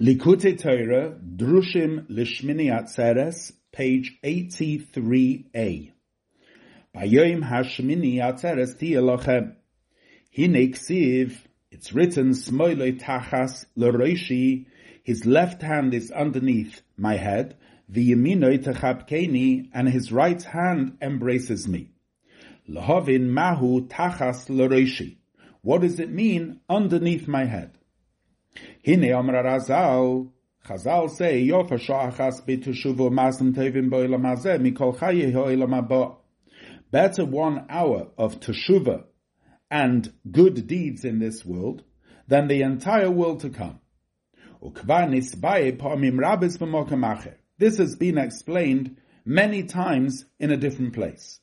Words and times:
Likutei 0.00 0.58
Torah, 0.58 1.14
Drushim 1.36 2.06
Lishmini 2.08 2.70
Atzeres, 2.72 3.52
page 3.70 4.18
83a. 4.24 5.92
Bayoim 6.96 7.46
Hashmini 7.46 8.14
Atzeres 8.14 8.76
Tiyelochem. 8.78 9.56
Hine 10.34 10.72
Ksiv, 10.72 11.36
it's 11.70 11.92
written, 11.92 12.30
Smoiloi 12.30 12.98
Tachas 12.98 13.66
Loroishi, 13.76 14.64
his 15.04 15.26
left 15.26 15.60
hand 15.60 15.92
is 15.92 16.10
underneath 16.10 16.80
my 16.96 17.16
head, 17.16 17.58
V'yeminoi 17.92 18.64
Techabkeni, 18.64 19.68
and 19.74 19.86
his 19.86 20.10
right 20.10 20.42
hand 20.42 20.96
embraces 21.02 21.68
me. 21.68 21.90
Lahovin 22.66 23.28
Mahu 23.28 23.86
Tachas 23.86 24.48
Loroishi. 24.48 25.18
What 25.60 25.82
does 25.82 26.00
it 26.00 26.10
mean, 26.10 26.60
underneath 26.70 27.28
my 27.28 27.44
head? 27.44 27.76
Hine 28.84 29.12
Amra 29.12 29.42
Razal, 29.44 30.30
Chazal 30.66 31.10
say, 31.10 31.46
Yofa 31.46 31.78
Shoachas 31.78 32.44
Bitushuvu 32.44 33.10
Masim 33.10 33.54
Tevim 33.54 33.90
Boilam 33.90 34.22
Hazeh 34.22 34.58
Mikol 34.60 34.96
Chaye 34.96 35.32
Ho'ilam 35.32 35.88
Haba. 35.88 36.16
Better 36.90 37.24
one 37.24 37.66
hour 37.68 38.08
of 38.18 38.40
teshuva 38.40 39.04
and 39.70 40.12
good 40.30 40.66
deeds 40.66 41.04
in 41.04 41.20
this 41.20 41.44
world 41.44 41.84
than 42.26 42.48
the 42.48 42.62
entire 42.62 43.10
world 43.10 43.40
to 43.40 43.50
come. 43.50 43.78
This 47.58 47.78
has 47.78 47.96
been 47.96 48.18
explained 48.18 48.96
many 49.24 49.62
times 49.62 50.24
in 50.38 50.50
a 50.50 50.56
different 50.56 50.92
place. 50.94 51.40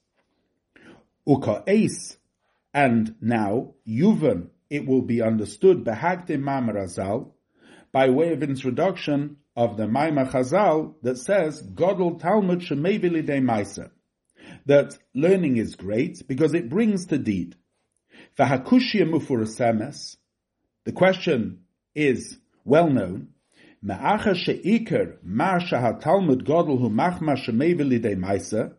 And 2.73 3.15
now, 3.21 3.73
Yuvan 3.87 4.49
it 4.69 4.85
will 4.85 5.01
be 5.01 5.21
understood 5.21 5.83
behagdim 5.83 6.43
Razal 6.43 7.31
by 7.91 8.09
way 8.09 8.33
of 8.33 8.43
introduction 8.43 9.37
of 9.55 9.77
the 9.77 9.87
Maimar 9.87 10.31
Chazal 10.31 10.95
that 11.01 11.17
says 11.17 11.63
Godel 11.63 12.19
Talmud 12.19 12.59
Shemevili 12.59 13.25
de 13.25 13.39
Maisa 13.39 13.91
that 14.65 14.97
learning 15.13 15.57
is 15.57 15.75
great 15.75 16.27
because 16.27 16.53
it 16.53 16.69
brings 16.69 17.07
to 17.07 17.17
deed. 17.17 17.55
Vahakushia 18.37 19.09
mufurasemes. 19.09 20.17
The 20.83 20.91
question 20.91 21.63
is 21.95 22.37
well 22.63 22.89
known. 22.89 23.29
Me'acha 23.81 24.35
she'ikar 24.35 25.17
ma 25.23 25.59
Talmud 25.59 26.45
Godel 26.45 26.79
hu 26.79 26.89
machma 26.89 27.37
shemevili 27.37 28.01
de 28.01 28.15
Maisa. 28.15 28.73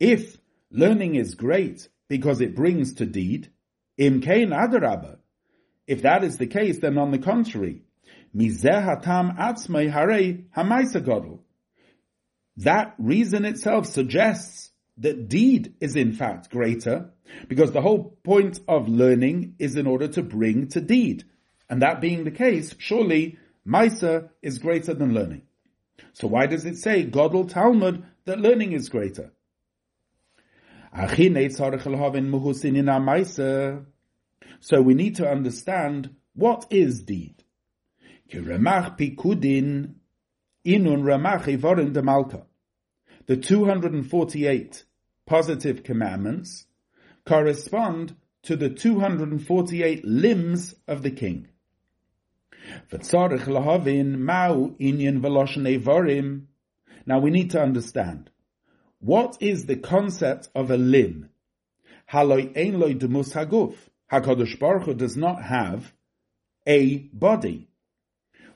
If 0.00 0.38
learning 0.70 1.14
is 1.16 1.34
great 1.34 1.88
because 2.08 2.40
it 2.40 2.54
brings 2.54 2.94
to 2.94 3.06
deed, 3.06 3.50
Im 3.98 4.20
kein 4.20 4.50
adarabba. 4.50 5.17
If 5.88 6.02
that 6.02 6.22
is 6.22 6.36
the 6.36 6.46
case, 6.46 6.78
then 6.78 6.98
on 6.98 7.10
the 7.10 7.18
contrary. 7.18 7.82
That 12.56 12.94
reason 12.98 13.44
itself 13.46 13.86
suggests 13.86 14.70
that 14.98 15.28
deed 15.28 15.74
is 15.80 15.96
in 15.96 16.12
fact 16.12 16.50
greater, 16.50 17.10
because 17.48 17.72
the 17.72 17.80
whole 17.80 18.18
point 18.22 18.60
of 18.68 18.88
learning 18.88 19.54
is 19.58 19.76
in 19.76 19.86
order 19.86 20.08
to 20.08 20.22
bring 20.22 20.68
to 20.68 20.80
deed. 20.82 21.24
And 21.70 21.80
that 21.80 22.02
being 22.02 22.24
the 22.24 22.30
case, 22.32 22.74
surely 22.78 23.38
Maisa 23.66 24.28
is 24.42 24.58
greater 24.58 24.92
than 24.92 25.14
learning. 25.14 25.42
So 26.12 26.28
why 26.28 26.46
does 26.46 26.66
it 26.66 26.76
say 26.76 27.06
Godel 27.06 27.48
Talmud 27.48 28.04
that 28.26 28.40
learning 28.40 28.72
is 28.72 28.90
greater? 28.90 29.32
So 34.60 34.82
we 34.82 34.94
need 34.94 35.16
to 35.16 35.28
understand 35.28 36.14
what 36.34 36.66
is 36.70 37.02
deed. 37.02 37.42
The 38.30 39.94
248 43.36 44.84
positive 45.26 45.82
commandments 45.82 46.66
correspond 47.24 48.14
to 48.42 48.56
the 48.56 48.70
248 48.70 50.04
limbs 50.04 50.74
of 50.86 51.02
the 51.02 51.10
king. 51.10 51.48
Now 57.06 57.18
we 57.18 57.30
need 57.30 57.50
to 57.50 57.62
understand 57.62 58.30
what 59.00 59.36
is 59.40 59.66
the 59.66 59.76
concept 59.76 60.48
of 60.54 60.70
a 60.70 60.76
limb? 60.76 61.28
Haloi 62.12 62.56
ein 62.56 62.80
loy 62.80 62.94
demus 62.94 63.32
haguf. 63.32 63.74
Hakadosh 64.12 64.58
Baruch 64.58 64.84
Hu 64.84 64.94
does 64.94 65.16
not 65.16 65.42
have 65.42 65.92
a 66.66 66.98
body. 67.12 67.68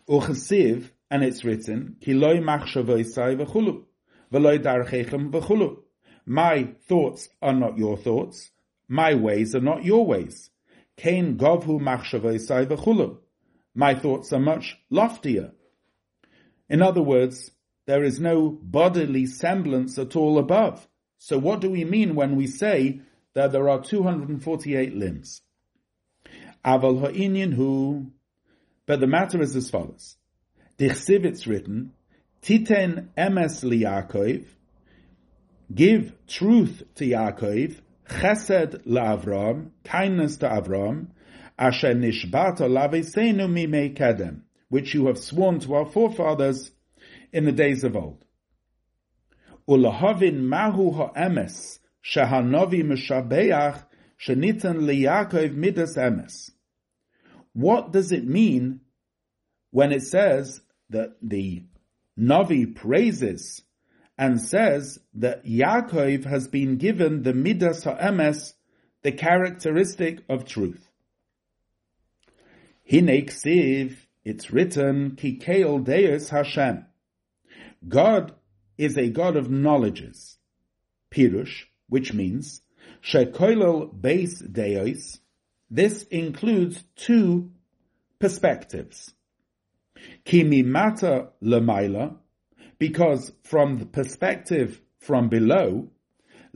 Uchesiv, 0.08 0.90
and 1.10 1.22
it's 1.22 1.44
written, 1.44 1.96
ki 2.00 2.14
loy 2.14 2.38
machshavosai 2.38 3.36
v'chulu, 3.36 3.84
v'loy 4.32 4.58
darchechem 4.58 5.30
v'chulu. 5.30 5.78
My 6.24 6.74
thoughts 6.88 7.28
are 7.40 7.52
not 7.52 7.76
your 7.76 7.96
thoughts. 7.96 8.50
My 8.88 9.14
ways 9.14 9.54
are 9.54 9.60
not 9.60 9.84
your 9.84 10.06
ways. 10.06 10.50
Kain 10.96 11.36
govhu 11.36 11.80
machshavosai 11.80 12.66
v'chulu. 12.66 13.18
My 13.74 13.94
thoughts 13.94 14.32
are 14.32 14.40
much 14.40 14.78
loftier. 14.90 15.52
In 16.68 16.80
other 16.82 17.02
words, 17.02 17.50
there 17.86 18.04
is 18.04 18.20
no 18.20 18.50
bodily 18.50 19.26
semblance 19.26 19.98
at 19.98 20.16
all 20.16 20.38
above. 20.38 20.88
So 21.18 21.38
what 21.38 21.60
do 21.60 21.70
we 21.70 21.84
mean 21.84 22.14
when 22.14 22.36
we 22.36 22.46
say 22.46 23.00
that 23.34 23.52
there 23.52 23.68
are 23.68 23.82
248 23.82 24.96
limbs? 24.96 25.42
Aval 26.64 27.00
ha'inyan 27.00 27.54
hu, 27.54 28.12
but 28.86 29.00
the 29.00 29.06
matter 29.06 29.40
is 29.40 29.56
as 29.56 29.70
follows. 29.70 30.16
Dichsiv 30.78 31.24
it's 31.24 31.46
written, 31.46 31.92
Titen 32.42 33.08
emes 33.16 33.62
liyakov, 33.62 34.44
give 35.74 36.12
truth 36.26 36.82
to 36.96 37.04
Yaakov, 37.04 37.80
chesed 38.08 38.86
la'avram, 38.86 39.70
kindness 39.84 40.36
to 40.38 40.48
Avram, 40.48 41.06
asher 41.58 41.94
nishbata 41.94 42.68
laveseinu 42.68 43.50
mimei 43.50 43.94
kedem, 43.94 44.40
which 44.68 44.94
you 44.94 45.06
have 45.06 45.18
sworn 45.18 45.60
to 45.60 45.74
our 45.74 45.86
forefathers 45.86 46.72
in 47.32 47.44
the 47.44 47.52
days 47.52 47.84
of 47.84 47.96
old. 47.96 48.24
Ulahavin 49.68 50.40
mahu 50.40 50.92
ha'emes 50.92 51.78
shehanovi 52.04 52.82
mishabeach 52.82 53.82
shenitan 54.18 54.82
liyakov 54.82 55.54
midas 55.54 55.96
emes. 55.96 56.50
What 57.52 57.92
does 57.92 58.12
it 58.12 58.26
mean 58.26 58.80
when 59.70 59.92
it 59.92 60.02
says 60.02 60.60
that 60.90 61.16
the 61.22 61.64
Navi 62.18 62.74
praises 62.74 63.62
and 64.18 64.40
says 64.40 64.98
that 65.14 65.44
Yaakov 65.44 66.24
has 66.24 66.48
been 66.48 66.76
given 66.76 67.22
the 67.22 67.34
midas 67.34 67.84
ha'emes, 67.84 68.54
the 69.02 69.12
characteristic 69.12 70.20
of 70.28 70.44
truth? 70.44 70.88
Hineksiv, 72.90 73.96
it's 74.24 74.50
written, 74.50 75.12
Kikeil 75.12 75.84
Deus 75.84 76.28
Hashem. 76.30 76.86
God 77.88 78.34
is 78.78 78.96
a 78.96 79.08
God 79.08 79.36
of 79.36 79.50
knowledges. 79.50 80.36
Pirush, 81.10 81.64
which 81.92 82.14
means 82.14 82.62
Shekoilel 83.02 83.94
Beis 83.94 84.40
Deos. 84.50 85.20
This 85.70 86.04
includes 86.04 86.82
two 86.96 87.50
perspectives. 88.18 89.12
Kimimata 90.24 91.28
Lemaila, 91.42 92.16
because 92.78 93.30
from 93.44 93.78
the 93.78 93.84
perspective 93.84 94.80
from 95.00 95.28
below, 95.28 95.90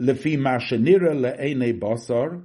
Lefi 0.00 0.38
Mashanira 0.38 1.12
Le'ene 1.14 1.78
Bosar, 1.78 2.42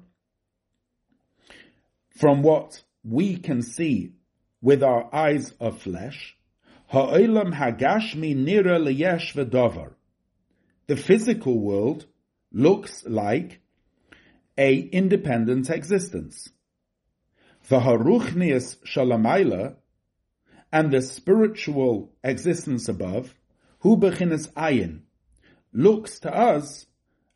from 2.17 2.41
what 2.43 2.83
we 3.05 3.37
can 3.37 3.61
see 3.61 4.11
with 4.61 4.83
our 4.83 5.07
eyes 5.15 5.53
of 5.61 5.81
flesh, 5.81 6.35
Ha'olam 6.87 7.53
hagashmi 7.55 8.35
nira 8.35 8.77
leyesh 8.77 9.33
v'dovar. 9.33 9.93
The 10.87 10.97
physical 10.97 11.57
world 11.57 12.05
looks 12.51 13.03
like 13.05 13.61
a 14.57 14.77
independent 14.77 15.69
existence. 15.69 16.49
V'haruchnius 17.69 18.77
shalamayla, 18.85 19.75
and 20.71 20.91
the 20.91 21.01
spiritual 21.01 22.13
existence 22.23 22.87
above, 22.87 23.35
hu 23.79 23.97
bechinas 23.97 24.51
ayin, 24.53 25.01
looks 25.73 26.19
to 26.19 26.33
us 26.33 26.85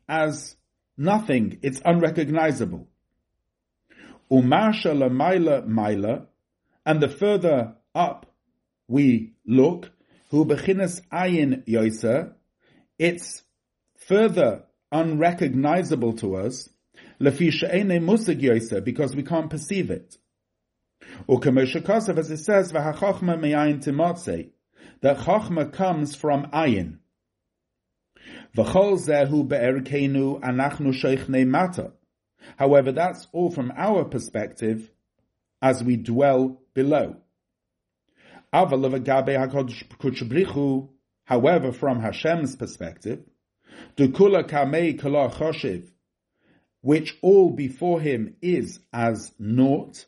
as 0.08 0.56
nothing, 0.96 1.58
it's 1.62 1.80
unrecognizable. 1.84 2.88
Umasha 4.30 4.92
lamayla 4.94 5.66
maila, 5.66 6.26
and 6.84 7.00
the 7.00 7.08
further 7.08 7.74
up 7.94 8.26
we 8.88 9.34
look, 9.46 9.90
hu 10.30 10.44
bechinas 10.44 11.00
ayin 11.12 11.66
yoisa, 11.66 12.32
it's 12.98 13.42
further 13.96 14.64
unrecognizable 14.92 16.12
to 16.14 16.36
us, 16.36 16.68
because 17.18 19.16
we 19.16 19.22
can't 19.22 19.50
perceive 19.50 19.90
it. 19.90 20.16
Or 21.26 21.40
as 21.46 22.30
it 22.30 22.38
says, 22.38 22.72
that 22.72 22.96
chachma 25.18 25.72
comes 25.72 26.14
from 26.14 26.46
ayin. 26.46 26.98
However, 32.56 32.92
that's 32.92 33.26
all 33.32 33.50
from 33.50 33.72
our 33.76 34.04
perspective 34.04 34.90
as 35.60 35.82
we 35.82 35.96
dwell 35.96 36.62
below. 36.74 37.16
However, 38.52 39.00
from 41.72 42.00
Hashem's 42.00 42.54
perspective, 42.56 43.24
Dukula 43.96 44.48
kamei 44.48 44.98
kala 44.98 45.30
choshev, 45.30 45.88
which 46.82 47.16
all 47.22 47.50
before 47.50 48.00
him 48.00 48.36
is 48.42 48.78
as 48.92 49.32
naught, 49.38 50.06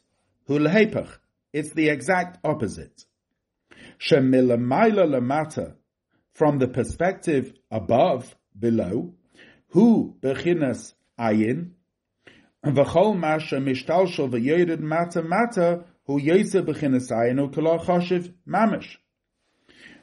hulhepach, 0.49 1.19
it's 1.53 1.73
the 1.73 1.89
exact 1.89 2.39
opposite. 2.45 3.05
Shemilamayla 3.99 5.09
lamata, 5.09 5.75
from 6.35 6.59
the 6.59 6.69
perspective 6.69 7.53
above, 7.71 8.35
below, 8.57 9.15
hu 9.71 10.15
bechinas 10.21 10.93
ayin, 11.19 11.71
v'chol 12.65 13.19
masha 13.19 13.57
mishtalshel 13.57 14.31
v'yored 14.31 14.81
mata 14.81 15.23
mata, 15.23 15.85
hu 16.05 16.21
yosef 16.21 16.65
bechinas 16.65 17.11
ayin, 17.11 17.39
hu 17.39 17.49
kala 17.51 17.79
choshev 17.79 18.33
mamish. 18.47 18.99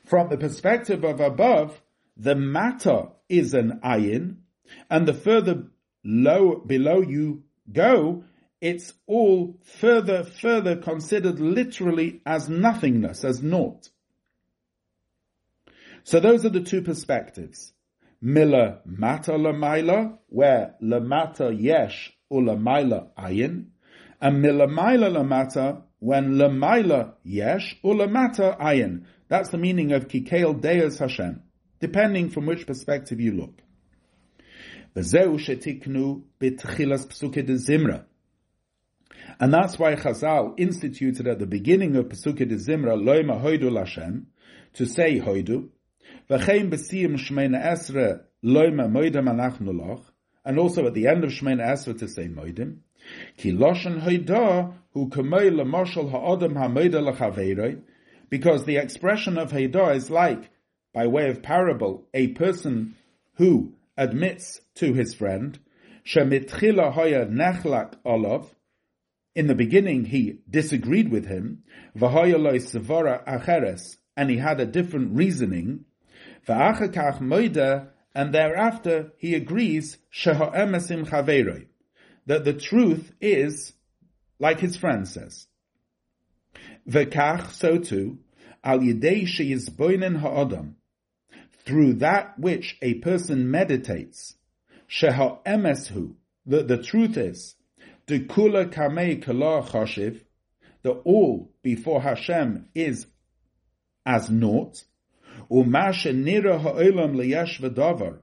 From 0.05 0.29
the 0.29 0.37
perspective 0.37 1.03
of 1.03 1.19
above, 1.19 1.81
the 2.17 2.35
matter 2.35 3.07
is 3.27 3.53
an 3.53 3.79
ayin, 3.83 4.37
and 4.89 5.07
the 5.07 5.13
further 5.13 5.67
low 6.03 6.55
below 6.55 7.01
you 7.01 7.43
go, 7.71 8.23
it's 8.61 8.93
all 9.05 9.59
further, 9.63 10.23
further 10.23 10.77
considered 10.77 11.39
literally 11.39 12.21
as 12.25 12.47
nothingness, 12.47 13.23
as 13.23 13.43
naught. 13.43 13.89
So 16.03 16.19
those 16.19 16.45
are 16.45 16.49
the 16.49 16.61
two 16.61 16.81
perspectives. 16.81 17.73
Mila 18.21 18.79
mata 18.85 19.33
lamaila, 19.33 20.17
where 20.27 20.75
lamata 20.81 21.51
yesh 21.59 22.13
or 22.29 22.41
lamaila 22.41 23.09
ayin, 23.17 23.65
and 24.21 24.41
mila 24.41 24.67
maila 24.67 25.11
lamata, 25.11 25.81
when 25.99 26.35
lamaila 26.35 27.13
yesh 27.23 27.75
or 27.83 27.95
lamata 27.95 28.57
ayin. 28.59 29.05
That's 29.27 29.49
the 29.49 29.57
meaning 29.57 29.91
of 29.91 30.07
kikeil 30.07 30.61
deus 30.61 30.99
Hashem 30.99 31.41
depending 31.79 32.29
from 32.29 32.45
which 32.45 32.65
perspective 32.65 33.19
you 33.19 33.33
look. 33.33 33.61
And 34.97 35.03
that's 39.53 39.77
why 39.77 39.95
Chazal 39.95 40.53
instituted 40.57 41.27
at 41.27 41.39
the 41.39 41.45
beginning 41.45 41.97
of 41.97 42.05
Pesuke 42.05 42.47
de 42.47 42.55
Zimra, 42.55 42.95
Loima 42.95 43.41
Hoidu 43.41 43.69
Lashem, 43.69 44.27
to 44.73 44.85
say 44.85 45.19
Hoidu, 45.19 45.67
V'chein 46.29 46.69
B'siyim 46.69 47.17
Shmeina 47.17 47.61
Esra, 47.61 48.21
Loima 48.43 48.89
Moidem 48.89 49.27
Anachnu 49.27 49.77
Loch, 49.77 50.13
and 50.45 50.57
also 50.57 50.87
at 50.87 50.93
the 50.93 51.07
end 51.07 51.25
of 51.25 51.31
Shmeina 51.31 51.67
Esra 51.67 51.99
to 51.99 52.07
say 52.07 52.29
Moidim, 52.29 52.77
Ki 53.35 53.51
Loshen 53.51 54.01
Hoidah, 54.01 54.73
Hu 54.93 55.09
Kamei 55.09 55.51
Lamoshel 55.51 56.09
Ha'odem 56.09 56.55
Ha'moida 56.55 57.01
L'chaveiroi, 57.01 57.81
because 58.29 58.63
the 58.63 58.77
expression 58.77 59.37
of 59.37 59.51
Hoidah 59.51 59.93
is 59.95 60.09
like 60.09 60.49
by 60.95 61.07
way 61.07 61.29
of 61.29 61.43
parable, 61.43 62.07
a 62.13 62.29
person 62.29 62.95
who 63.33 63.73
admits 63.97 64.61
to 64.75 64.93
his 64.93 65.13
friend, 65.13 65.59
Shemitchila 66.05 66.93
hoya 66.93 67.25
nechlak 67.25 67.95
olav, 68.05 68.55
in 69.35 69.47
the 69.47 69.55
beginning 69.55 70.05
he 70.05 70.39
disagreed 70.49 71.11
with 71.11 71.25
him, 71.25 71.63
v'hoya 71.97 72.39
loy 72.39 72.59
sevora 72.59 73.25
acheres, 73.25 73.97
and 74.15 74.29
he 74.29 74.37
had 74.37 74.61
a 74.61 74.65
different 74.65 75.17
reasoning, 75.17 75.83
v'achakach 76.47 77.19
moida, 77.19 77.89
and 78.13 78.33
thereafter 78.33 79.11
he 79.17 79.35
agrees, 79.35 79.97
sheho'emesim 80.13 81.09
chaveroi, 81.09 81.65
that 82.25 82.45
the 82.45 82.53
truth 82.53 83.11
is, 83.19 83.73
like 84.39 84.61
his 84.61 84.77
friend 84.77 85.05
says. 85.05 85.47
V'kach, 86.87 87.51
so 87.51 87.79
too, 87.79 88.19
al 88.63 88.79
yidei 88.79 89.23
sheyizboinen 89.23 90.19
ha'odam, 90.21 90.75
through 91.65 91.93
that 91.95 92.37
which 92.37 92.77
a 92.81 92.95
person 92.95 93.49
meditates, 93.49 94.35
sheha 94.87 95.43
emeshu, 95.45 96.13
the, 96.45 96.63
the 96.63 96.77
truth 96.77 97.17
is, 97.17 97.55
the 98.05 98.19
kamei 98.19 99.21
kala 99.21 99.63
chashiv, 99.63 100.21
the 100.83 100.91
all 100.91 101.51
before 101.63 102.01
Hashem 102.01 102.69
is 102.75 103.07
as 104.05 104.29
naught, 104.29 104.83
umasha 105.49 106.13
nira 106.13 106.61
ha'olam 106.61 107.15
liyash 107.15 107.59
v'davar, 107.59 108.19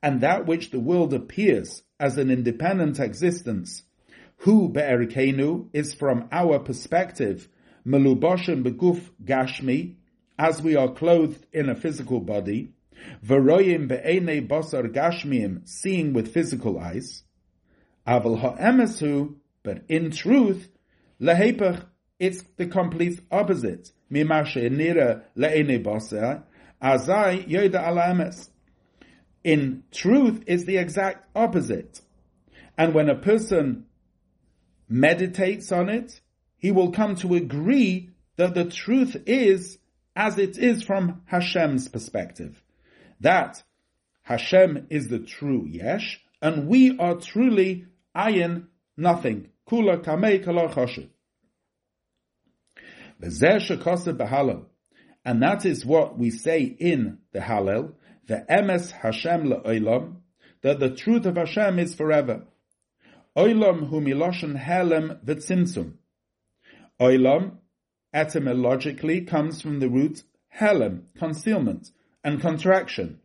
and 0.00 0.20
that 0.20 0.46
which 0.46 0.70
the 0.70 0.78
world 0.78 1.12
appears 1.12 1.82
as 1.98 2.16
an 2.18 2.30
independent 2.30 3.00
existence, 3.00 3.82
who 4.38 4.68
be'erikenu 4.68 5.68
is 5.72 5.94
from 5.94 6.28
our 6.30 6.60
perspective, 6.60 7.48
melubashim 7.84 8.62
beguf 8.62 9.10
gashmi, 9.24 9.96
as 10.38 10.62
we 10.62 10.76
are 10.76 10.92
clothed 10.92 11.44
in 11.52 11.68
a 11.68 11.74
physical 11.74 12.20
body, 12.20 12.72
Basar 13.24 14.92
gashmiim, 14.92 15.68
seeing 15.68 16.12
with 16.12 16.32
physical 16.32 16.78
eyes. 16.78 17.22
Aval 18.06 18.38
ha'emesu, 18.38 19.34
but 19.62 19.82
in 19.88 20.10
truth, 20.10 20.68
lehepach, 21.20 21.84
it's 22.18 22.42
the 22.56 22.66
complete 22.66 23.20
opposite. 23.30 23.90
Mimashe 24.10 24.70
nira 24.70 25.22
le'enei 25.36 25.82
basar, 25.82 26.44
azai 26.82 27.46
yoda 27.48 27.86
ala 27.86 28.32
In 29.44 29.82
truth, 29.90 30.44
it's 30.46 30.64
the 30.64 30.76
exact 30.76 31.28
opposite. 31.34 32.00
And 32.78 32.94
when 32.94 33.08
a 33.08 33.16
person 33.16 33.86
meditates 34.88 35.72
on 35.72 35.88
it, 35.88 36.20
he 36.58 36.70
will 36.70 36.92
come 36.92 37.16
to 37.16 37.34
agree 37.34 38.10
that 38.36 38.54
the 38.54 38.64
truth 38.64 39.16
is 39.26 39.78
as 40.14 40.38
it 40.38 40.58
is 40.58 40.82
from 40.82 41.22
Hashem's 41.26 41.88
perspective 41.88 42.62
that 43.20 43.62
Hashem 44.22 44.88
is 44.90 45.08
the 45.08 45.20
true 45.20 45.64
Yesh, 45.66 46.20
and 46.42 46.66
we 46.66 46.98
are 46.98 47.14
truly 47.14 47.86
ayin, 48.14 48.66
nothing. 48.96 49.50
Kula 49.68 50.02
kamei 50.02 50.44
kala 50.44 50.68
choshev. 50.68 51.08
And 55.24 55.42
that 55.42 55.64
is 55.64 55.86
what 55.86 56.18
we 56.18 56.30
say 56.30 56.62
in 56.62 57.18
the 57.32 57.40
Hallel, 57.40 57.94
the 58.26 58.44
emes 58.50 58.90
Hashem 58.90 59.44
le'olam, 59.44 60.16
that 60.62 60.80
the 60.80 60.90
truth 60.90 61.24
of 61.26 61.36
Hashem 61.36 61.78
is 61.78 61.94
forever. 61.94 62.44
Olam 63.36 63.88
hu 63.88 64.00
miloshen 64.00 64.60
helem 64.60 65.24
v'tzimtzum. 65.24 65.94
Olam, 67.00 67.58
etymologically, 68.12 69.22
comes 69.22 69.62
from 69.62 69.80
the 69.80 69.88
root 69.88 70.22
helem, 70.54 71.02
concealment 71.16 71.90
and 72.26 72.40
contraction. 72.40 73.20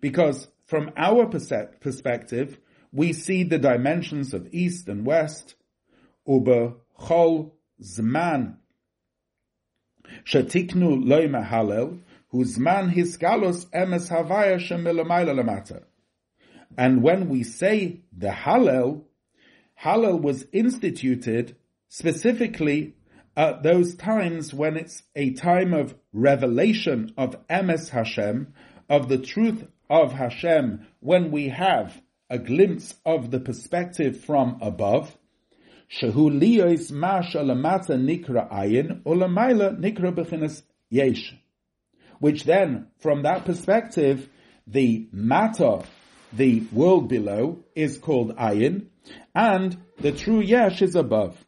Because 0.00 0.48
from 0.64 0.90
our 0.96 1.26
perspective, 1.26 2.58
we 2.90 3.12
see 3.12 3.42
the 3.44 3.58
dimensions 3.58 4.32
of 4.32 4.48
east 4.52 4.88
and 4.88 5.06
west. 5.06 5.54
And 16.78 17.02
when 17.02 17.28
we 17.28 17.42
say 17.44 18.00
the 18.16 18.28
Hallel, 18.28 19.02
Hallel 19.82 20.20
was 20.22 20.46
instituted 20.52 21.56
specifically 21.88 22.94
at 23.36 23.62
those 23.62 23.94
times 23.94 24.54
when 24.54 24.76
it's 24.76 25.02
a 25.14 25.32
time 25.32 25.74
of 25.74 25.94
revelation 26.12 27.12
of 27.18 27.46
Emes 27.48 27.90
Hashem, 27.90 28.54
of 28.88 29.08
the 29.08 29.18
truth 29.18 29.66
of 29.90 30.12
Hashem, 30.12 30.86
when 31.00 31.30
we 31.30 31.48
have 31.48 32.00
a 32.30 32.38
glimpse 32.38 32.94
of 33.04 33.30
the 33.30 33.40
perspective 33.40 34.24
from 34.24 34.58
above, 34.62 35.16
Shehu 35.88 36.40
liyos 36.40 36.90
ma 36.90 37.20
shalamata 37.20 37.90
nikra 37.90 38.50
ayin, 38.50 39.02
ulamaila 39.02 39.78
nikra 39.78 40.12
bechinas 40.12 40.62
yesh. 40.90 41.34
Which 42.18 42.44
then, 42.44 42.88
from 42.98 43.22
that 43.22 43.44
perspective, 43.44 44.28
the 44.66 45.06
matter, 45.12 45.82
the 46.32 46.60
world 46.72 47.08
below, 47.08 47.64
is 47.76 47.98
called 47.98 48.34
ayin, 48.36 48.86
and 49.34 49.76
the 50.00 50.12
true 50.12 50.40
yesh 50.40 50.82
is 50.82 50.96
above. 50.96 51.45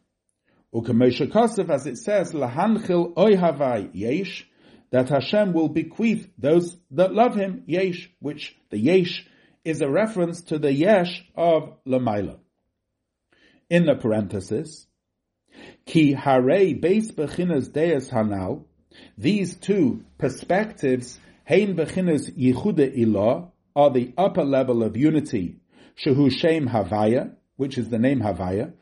Ukamesha 0.75 1.30
Kosef, 1.30 1.70
as 1.70 1.87
it 1.87 1.96
says, 1.96 2.32
Lahanchil 2.32 3.14
Oihavai 3.14 3.90
Yesh, 3.92 4.46
that 4.90 5.08
Hashem 5.08 5.52
will 5.52 5.68
bequeath 5.68 6.28
those 6.37 6.76
that 6.90 7.14
love 7.14 7.34
Him, 7.34 7.62
Yesh, 7.66 8.10
which 8.20 8.56
the 8.70 8.78
Yesh 8.78 9.26
is 9.64 9.80
a 9.80 9.88
reference 9.88 10.42
to 10.42 10.58
the 10.58 10.72
Yesh 10.72 11.25
of 11.34 11.72
Lamaila. 11.87 12.38
in 13.70 13.87
the 13.87 13.94
parenthesis, 13.94 14.87
Ki 15.84 16.12
hare 16.12 16.75
beis 16.75 17.12
bechinas 17.12 17.72
deus 17.72 18.10
hanal, 18.10 18.64
these 19.16 19.56
two 19.56 20.04
perspectives, 20.16 21.18
hein 21.44 21.76
bechinas 21.76 22.30
yichude 22.30 22.96
ilah, 22.96 23.50
are 23.75 23.90
the 23.90 24.12
upper 24.16 24.44
level 24.44 24.82
of 24.82 24.96
unity, 24.96 25.56
shehu 25.96 26.30
shem 26.30 26.68
havaya, 26.68 27.32
which 27.56 27.78
is 27.78 27.88
the 27.88 27.98
name 27.98 28.20
havaya, 28.20 28.72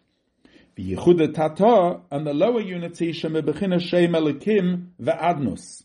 the 0.76 0.94
yichude 0.94 1.34
tata, 1.34 2.00
and 2.10 2.26
the 2.26 2.34
lower 2.34 2.60
unity, 2.60 3.12
sheme 3.12 3.42
bechinas 3.42 3.82
shem 3.82 4.12
elikim 4.12 4.88
ve'adnus, 5.00 5.82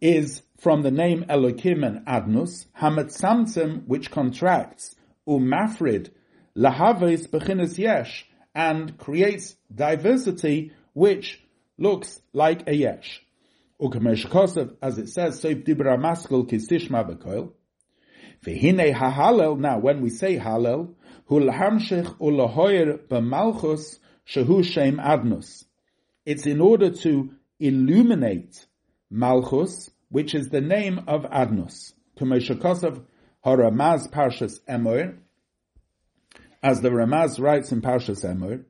is 0.00 0.42
from 0.58 0.82
the 0.82 0.90
name 0.90 1.24
Elokim 1.28 1.86
and 1.86 2.06
Adnus, 2.06 2.66
Hamet 2.76 3.86
which 3.86 4.10
contracts, 4.10 4.94
Umafrid, 5.26 6.10
Lahaves 6.56 7.28
Bechinas 7.28 7.78
Yesh, 7.78 8.26
and 8.54 8.98
creates 8.98 9.56
diversity 9.72 10.72
which 10.94 11.40
looks 11.78 12.20
like 12.32 12.68
a 12.68 12.74
Yesh. 12.74 13.24
Ukamesh 13.80 14.26
Kosev, 14.26 14.76
as 14.82 14.98
it 14.98 15.08
says, 15.08 15.40
Seif 15.40 15.64
Dibra 15.64 15.96
Maskul 15.96 16.48
Kisishma 16.48 17.08
Bekoil. 17.08 17.52
Vehine 18.44 18.92
HaHalel, 18.92 19.58
now 19.58 19.78
when 19.78 20.00
we 20.00 20.10
say 20.10 20.38
Halel, 20.38 20.94
It's 21.30 21.44
in 26.46 26.60
order 26.60 26.90
to 26.90 27.30
illuminate 27.60 28.66
Malchus, 29.10 29.90
which 30.08 30.34
is 30.34 30.48
the 30.48 30.62
name 30.62 31.00
of 31.06 31.24
Adnus. 31.24 31.92
Haramaz 32.18 34.10
Parshas 34.10 34.60
Emor, 34.68 35.18
as 36.62 36.80
the 36.80 36.88
Ramaz 36.88 37.38
writes 37.38 37.72
in 37.72 37.82
Parshas 37.82 38.24
Emor, 38.24 38.64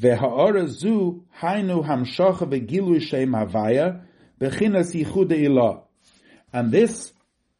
Ve'ha'ora 0.00 0.68
zu 0.68 1.24
hainu 1.40 1.86
hamshocha 1.86 2.48
ve'gilu 2.48 3.00
shem 3.00 3.32
havaya 3.32 4.00
bechinas 4.40 4.94
yichude 4.94 5.32
ilah. 5.32 5.82
And 6.52 6.72
this 6.72 7.12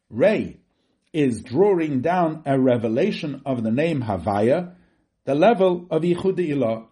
ray 0.09 0.59
is 1.15 1.41
drawing 1.41 2.01
down 2.01 2.43
a 2.45 2.59
revelation 2.59 3.41
of 3.45 3.63
the 3.63 3.71
name 3.71 4.01
Havaya, 4.01 4.75
the 5.23 5.33
level 5.33 5.87
of 5.89 6.01
Yichud 6.01 6.37
Ilah. 6.37 6.87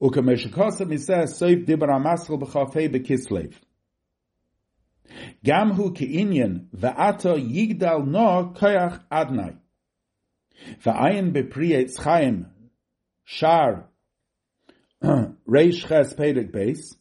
He 0.00 0.98
says, 0.98 1.38
Soif 1.38 1.66
Dibra 1.66 2.02
Maskal 2.02 2.40
B'chafei 2.40 2.88
B'kislev. 2.88 3.52
Gam 5.44 5.72
hu 5.72 5.92
ke'inyan 5.92 6.68
va'ato 6.74 7.36
yigdal 7.36 8.06
no 8.06 8.54
koyach 8.56 9.02
adnai. 9.12 9.58
Va'ayin 10.82 11.32
bepriyet 11.32 11.92
chaim 12.02 12.46
shar 13.24 13.88
reish 15.02 15.86
ches 15.86 16.14
perek 16.14 16.50
beis 16.50 16.96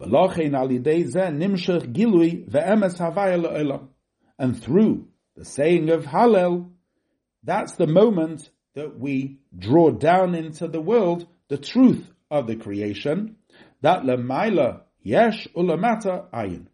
v'lochein 0.00 0.58
al 0.58 0.68
yidei 0.70 1.04
ze 1.04 1.30
nimshach 1.30 1.92
gilui 1.92 2.48
ve'emes 2.50 2.98
havaya 2.98 3.40
le'olam. 3.40 3.88
And 4.38 4.60
through 4.60 5.06
the 5.36 5.44
saying 5.44 5.90
of 5.90 6.04
Hallel, 6.04 6.70
that's 7.42 7.74
the 7.74 7.86
moment 7.86 8.48
that 8.74 8.98
we 8.98 9.38
draw 9.56 9.90
down 9.90 10.34
into 10.34 10.66
the 10.66 10.80
world 10.80 11.28
the 11.48 11.58
truth 11.58 12.10
of 12.30 12.46
the 12.46 12.56
creation, 12.56 13.36
that 13.82 14.02
lemaila 14.02 14.80
yesh 15.02 15.46
ulamata 15.54 16.30
ayin. 16.30 16.66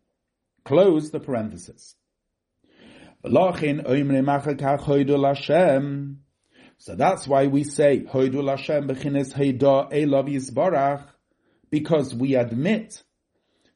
Close 0.64 1.10
the 1.10 1.18
parenthesis. 1.20 1.96
So 3.24 3.52
that's 6.96 7.28
why 7.28 7.46
we 7.46 7.62
say 7.64 8.00
Hoidul 8.00 8.48
Hashem 8.48 8.86
because 11.70 12.14
we 12.14 12.34
admit 12.34 13.02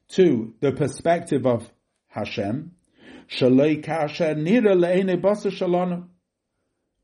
to 0.08 0.54
the 0.60 0.72
perspective 0.72 1.46
of 1.46 1.70
Hashem 2.08 2.75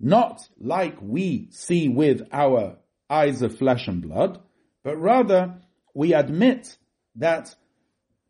not 0.01 0.49
like 0.59 0.97
we 1.01 1.49
see 1.51 1.89
with 1.89 2.29
our 2.33 2.77
eyes 3.09 3.43
of 3.43 3.57
flesh 3.59 3.89
and 3.89 4.03
blood, 4.03 4.41
but 4.83 4.97
rather 4.97 5.55
we 5.95 6.15
admit 6.15 6.77
that 7.17 7.55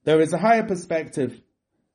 there 0.04 0.20
is 0.20 0.32
a 0.32 0.38
higher 0.38 0.64
perspective, 0.64 1.40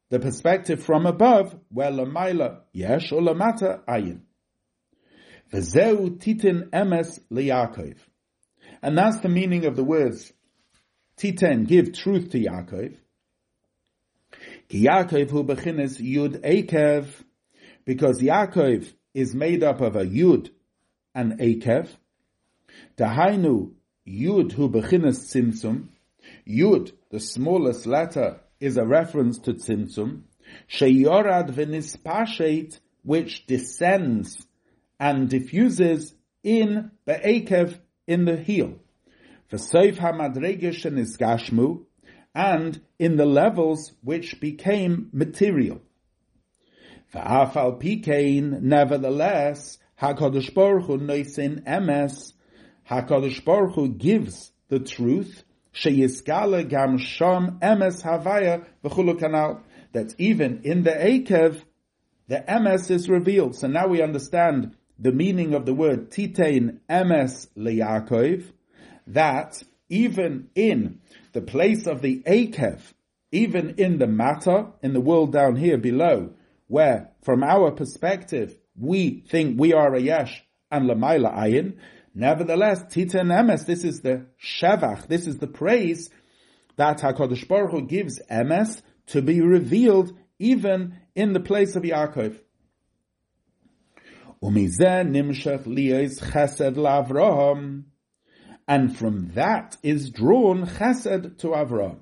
the 0.10 0.20
perspective 0.20 0.84
from 0.84 1.06
above, 1.06 1.56
where 1.70 1.92
lamaila 1.92 2.62
yesh 2.74 3.12
or 3.12 3.22
lamata 3.22 3.84
ayin. 3.86 4.22
V'zeu 5.52 6.18
titin 6.18 6.70
emes 6.70 7.20
liyakov. 7.32 7.98
And 8.82 8.98
that's 8.98 9.20
the 9.20 9.30
meaning 9.30 9.66
of 9.66 9.76
the 9.76 9.84
words 9.84 10.32
titin, 11.18 11.68
give 11.68 11.94
truth 11.94 12.32
to 12.32 12.40
Yaakov. 12.40 12.96
Ki 14.70 14.86
Yaakov 14.86 15.30
hu 15.30 15.44
bechinis 15.44 16.00
yud 16.02 16.42
ekev, 16.42 17.08
because 17.86 18.22
Yaakov 18.22 18.92
is 19.14 19.34
made 19.34 19.64
up 19.64 19.82
of 19.82 19.96
a 19.96 20.06
yud 20.06 20.50
and 21.16 21.40
ekev. 21.40 21.90
Dahainu 22.98 23.72
yud 24.08 24.52
hu 24.54 24.70
bechinis 24.70 25.20
tzimtzum, 25.26 25.90
Yud, 26.48 26.92
the 27.10 27.20
smallest 27.20 27.86
letter, 27.86 28.40
is 28.60 28.78
a 28.78 28.86
reference 28.86 29.40
to 29.40 29.54
Tzimtzum. 29.54 30.24
Sheyorad 30.70 31.52
v'nispashet, 31.52 32.80
which 33.04 33.46
descends 33.46 34.46
and 35.00 35.30
diffuses 35.30 36.14
in 36.44 36.92
Be'ekev, 37.06 37.80
in 38.08 38.26
the 38.26 38.38
heel. 38.38 38.80
V'soif 39.52 39.96
hamadregesh 39.96 40.86
nisgashmu, 40.92 41.86
and 42.38 42.80
in 43.00 43.18
the 43.18 43.26
levels 43.26 43.94
which 44.04 44.40
became 44.40 45.10
material. 45.12 45.82
V'afal 47.12 47.82
pikein, 47.82 48.62
nevertheless, 48.62 49.80
HaKadosh 50.00 50.54
Baruch 50.54 50.86
Hu 50.86 51.00
noisin 51.00 51.64
emes, 51.64 52.34
HaKadosh 52.88 53.44
Baruch 53.44 53.74
Hu 53.74 53.90
gives 53.90 54.52
the 54.70 54.78
truth, 54.78 55.44
sheyiskala 55.74 56.70
gam 56.70 57.00
sham 57.00 57.58
emes 57.60 58.04
havaya 58.04 58.68
v'chulu 58.84 59.20
kanal. 59.20 59.64
That 59.94 60.14
even 60.20 60.62
in 60.64 60.84
the 60.84 60.92
Akev, 60.92 61.64
the 62.28 62.44
emes 62.48 62.92
is 62.92 63.10
revealed. 63.10 63.56
So 63.56 63.66
now 63.66 63.88
we 63.88 64.04
understand 64.04 64.76
the 65.00 65.12
meaning 65.12 65.56
of 65.56 65.66
the 65.66 65.74
word 65.74 66.12
titain 66.12 66.82
emes 66.88 67.48
leyakov, 67.58 68.44
that 69.08 69.64
even 69.90 70.50
in 70.54 71.00
the 71.38 71.42
place 71.44 71.86
of 71.86 72.02
the 72.02 72.24
Akev, 72.26 72.80
even 73.32 73.76
in 73.78 74.00
the 74.00 74.08
matter, 74.08 74.70
in 74.82 74.94
the 74.94 75.00
world 75.00 75.32
down 75.32 75.56
here 75.56 75.78
below, 75.78 76.32
where 76.66 77.12
from 77.22 77.44
our 77.44 77.70
perspective, 77.70 78.58
we 78.76 79.24
think 79.30 79.60
we 79.60 79.72
are 79.72 79.94
a 79.94 80.02
yesh 80.02 80.44
and 80.72 80.90
lamaila 80.90 81.32
ayin, 81.38 81.78
Nevertheless, 82.16 82.82
Titan 82.92 83.28
Emes, 83.28 83.68
this 83.68 83.84
is 83.84 84.02
the 84.02 84.26
Shevach, 84.44 85.06
this 85.08 85.28
is 85.28 85.38
the 85.38 85.46
praise 85.46 86.10
that 86.76 87.02
HaKadosh 87.02 87.48
Baruch 87.48 87.70
Hu 87.70 87.82
gives 87.84 88.20
Emes 88.32 88.82
to 89.10 89.22
be 89.22 89.40
revealed 89.42 90.18
even 90.40 90.98
in 91.14 91.34
the 91.34 91.40
place 91.40 91.76
of 91.76 91.84
Yaakov. 91.84 92.40
And 98.68 98.98
from 98.98 99.32
that 99.36 99.78
is 99.82 100.10
drawn 100.10 100.66
chesed 100.66 101.38
to 101.40 101.48
Avraham. 101.48 102.00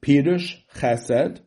Pirush 0.00 0.56
chesed, 0.76 1.40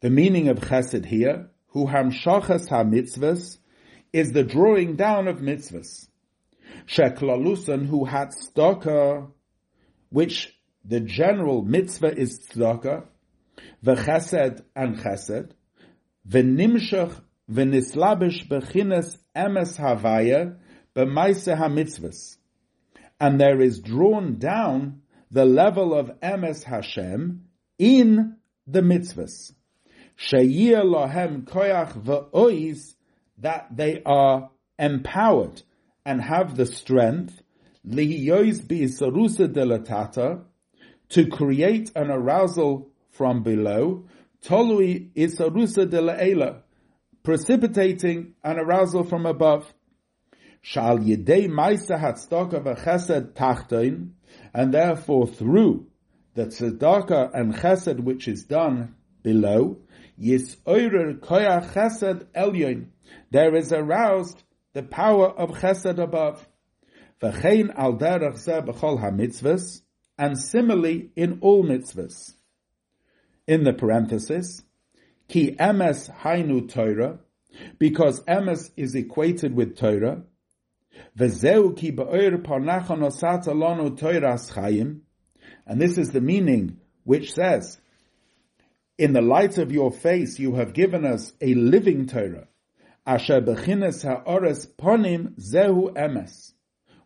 the 0.00 0.10
meaning 0.10 0.48
of 0.48 0.58
chesed 0.60 1.04
here, 1.04 1.50
hu 1.68 1.86
hamshachas 1.86 2.68
ha-mitzvahs, 2.68 3.58
is 4.12 4.32
the 4.32 4.44
drawing 4.44 4.94
down 4.94 5.26
of 5.26 5.38
mitzvahs. 5.38 6.08
Sheklalusan 6.86 7.86
who 7.86 8.04
had 8.04 8.28
tzedakah, 8.28 9.32
which 10.10 10.56
the 10.84 11.00
general 11.00 11.62
mitzvah 11.62 12.16
is 12.16 12.46
tzedakah, 12.46 13.04
v'chesed 13.84 14.62
and 14.76 14.96
chesed, 14.98 15.50
v'nimshach 16.28 17.20
v'nislabish 17.50 18.46
b'chines 18.46 19.18
emes 19.36 19.76
havaya 19.76 20.56
b'maise 20.94 21.54
ha-mitzvahs. 21.56 22.36
And 23.18 23.40
there 23.40 23.60
is 23.60 23.80
drawn 23.80 24.38
down 24.38 25.02
the 25.30 25.44
level 25.44 25.94
of 25.94 26.20
emes 26.20 26.62
Hashem 26.64 27.44
in 27.78 28.36
the 28.66 28.80
mitzvahs. 28.80 29.52
Sheyir 30.18 30.82
lohem 30.82 31.44
koyach 31.44 32.02
v'oiz, 32.02 32.94
that 33.38 33.68
they 33.74 34.02
are 34.04 34.50
empowered 34.78 35.62
and 36.04 36.20
have 36.22 36.56
the 36.56 36.66
strength 36.66 37.42
to 41.08 41.26
create 41.30 41.90
an 41.94 42.10
arousal 42.10 42.90
from 43.10 43.42
below, 43.42 44.04
tolui 44.44 45.12
isarusa 45.14 45.88
de 45.88 46.62
precipitating 47.22 48.34
an 48.42 48.58
arousal 48.58 49.04
from 49.04 49.26
above. 49.26 49.72
Shal 50.68 50.98
yedei 50.98 51.48
maisa 51.48 51.96
hatzedakah 51.96 52.64
v'chesed 52.64 53.34
tachtoin, 53.34 54.10
and 54.52 54.74
therefore 54.74 55.28
through 55.28 55.86
the 56.34 56.46
tzedakah 56.46 57.30
and 57.34 57.54
chesed 57.54 58.00
which 58.00 58.26
is 58.26 58.42
done 58.42 58.96
below, 59.22 59.78
yis 60.16 60.56
oirer 60.66 61.20
koyach 61.20 61.72
chesed 61.72 62.24
elyon, 62.34 62.86
there 63.30 63.54
is 63.54 63.72
aroused 63.72 64.42
the 64.72 64.82
power 64.82 65.28
of 65.28 65.50
chesed 65.50 65.98
above. 65.98 66.48
V'chein 67.22 67.72
al 67.76 67.96
derech 67.96 68.34
zeh 68.34 68.66
b'chol 68.66 68.98
ha-mitzvahs, 68.98 69.82
and 70.18 70.36
similarly 70.36 71.10
in 71.14 71.38
all 71.42 71.62
mitzvahs. 71.62 72.32
In 73.46 73.62
the 73.62 73.72
parenthesis, 73.72 74.64
ki 75.28 75.54
emes 75.60 76.12
hainu 76.22 76.68
Torah, 76.68 77.20
because 77.78 78.20
emes 78.24 78.72
is 78.76 78.96
equated 78.96 79.54
with 79.54 79.76
Torah, 79.78 80.24
and 85.66 85.80
this 85.80 85.98
is 85.98 86.10
the 86.10 86.20
meaning 86.20 86.80
which 87.04 87.32
says, 87.32 87.78
in 88.98 89.12
the 89.12 89.20
light 89.20 89.58
of 89.58 89.72
your 89.72 89.90
face 89.90 90.38
you 90.38 90.54
have 90.54 90.72
given 90.72 91.04
us 91.04 91.32
a 91.40 91.54
living 91.54 92.06
Torah, 92.06 92.48
ponim 94.78 95.34
zehu 95.38 96.52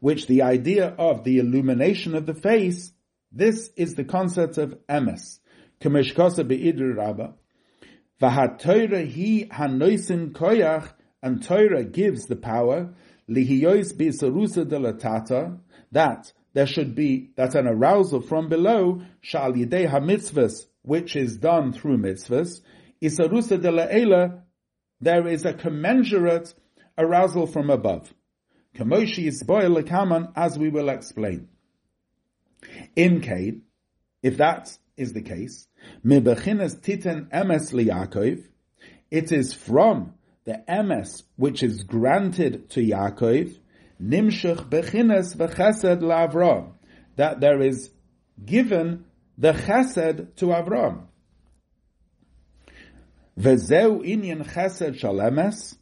which 0.01 0.27
the 0.27 0.43
idea 0.43 0.87
of 0.99 1.25
the 1.25 1.39
illumination 1.39 2.15
of 2.15 2.27
the 2.27 2.35
face, 2.35 2.93
this 3.33 3.71
is 3.77 3.95
the 3.95 4.05
concept 4.05 4.59
of 4.59 4.79
emes. 4.89 5.39
Rabba. 5.83 7.35
Koyach, 10.33 10.93
and 11.23 11.43
Torah 11.43 11.85
gives 11.85 12.27
the 12.27 12.37
power, 12.37 12.95
lihiyois 13.31 13.95
b'isarusa 13.95 14.65
delatata, 14.65 15.59
that 15.93 16.33
there 16.53 16.67
should 16.67 16.95
be, 16.95 17.31
that 17.37 17.55
an 17.55 17.67
arousal 17.67 18.21
from 18.21 18.49
below, 18.49 19.03
shal 19.21 19.53
yidei 19.53 19.87
ha-mitzvahs, 19.89 20.67
which 20.83 21.15
is 21.15 21.37
done 21.37 21.73
through 21.73 21.99
mitzvahs, 21.99 22.61
isarusa 23.03 23.61
de 23.61 23.71
la'ela, 23.71 24.43
there 25.01 25.27
is 25.29 25.45
a 25.45 25.55
commensurate 25.55 26.53
arousal 26.99 27.47
from 27.47 27.71
above. 27.71 28.13
Kamoshi 28.77 29.27
is 29.27 29.43
boil 29.43 29.83
kaman, 29.83 30.29
as 30.37 30.59
we 30.59 30.69
will 30.69 30.89
explain. 30.89 31.49
In 32.95 33.21
Cade, 33.21 33.63
if 34.23 34.37
that 34.37 34.77
is 34.97 35.13
the 35.13 35.23
case, 35.23 35.67
mibechinas 36.05 36.79
titen 36.81 37.31
emes 37.31 37.73
liyakov, 37.73 38.45
it 39.11 39.33
is 39.33 39.55
from 39.55 40.15
the 40.51 40.65
emes 40.69 41.23
which 41.37 41.63
is 41.63 41.85
granted 41.85 42.69
to 42.71 42.81
Yaakov, 42.81 43.57
nimshach 44.03 44.69
bechinas 44.69 45.37
v'chesed 45.37 46.01
la'Avram, 46.01 46.73
that 47.15 47.39
there 47.39 47.61
is 47.61 47.91
given 48.45 49.05
the 49.39 49.53
chesed 49.53 50.35
to 50.35 50.47
Avram. 50.47 51.05
Vezeu 53.39 54.05
inyan 54.05 54.45
chesed 54.45 55.01
shalemes, 55.01 55.77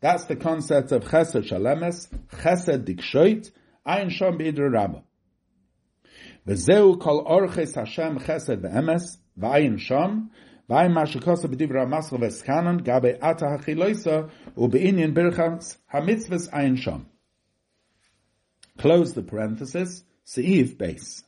that's 0.00 0.24
the 0.24 0.34
concept 0.34 0.90
of 0.90 1.04
chesed 1.04 1.48
shalemes, 1.48 2.08
chesed 2.32 2.84
dikshoit, 2.84 3.52
ein 3.86 4.10
shom 4.10 4.40
b'idr 4.40 4.72
rabbah. 4.72 5.02
Vezeu 6.48 6.98
kol 7.00 7.24
orches 7.24 7.76
Hashem 7.76 8.18
chesed 8.18 8.60
ve'emes, 8.60 9.18
v'ayin 9.38 9.78
shom, 9.78 10.30
gabe 12.84 13.18
ata 13.20 13.58
birchas 15.12 15.76
shom. 16.76 17.04
Close 18.78 19.12
the 19.12 19.22
parenthesis, 19.22 20.04
se'iv 20.24 20.78
base. 20.78 21.24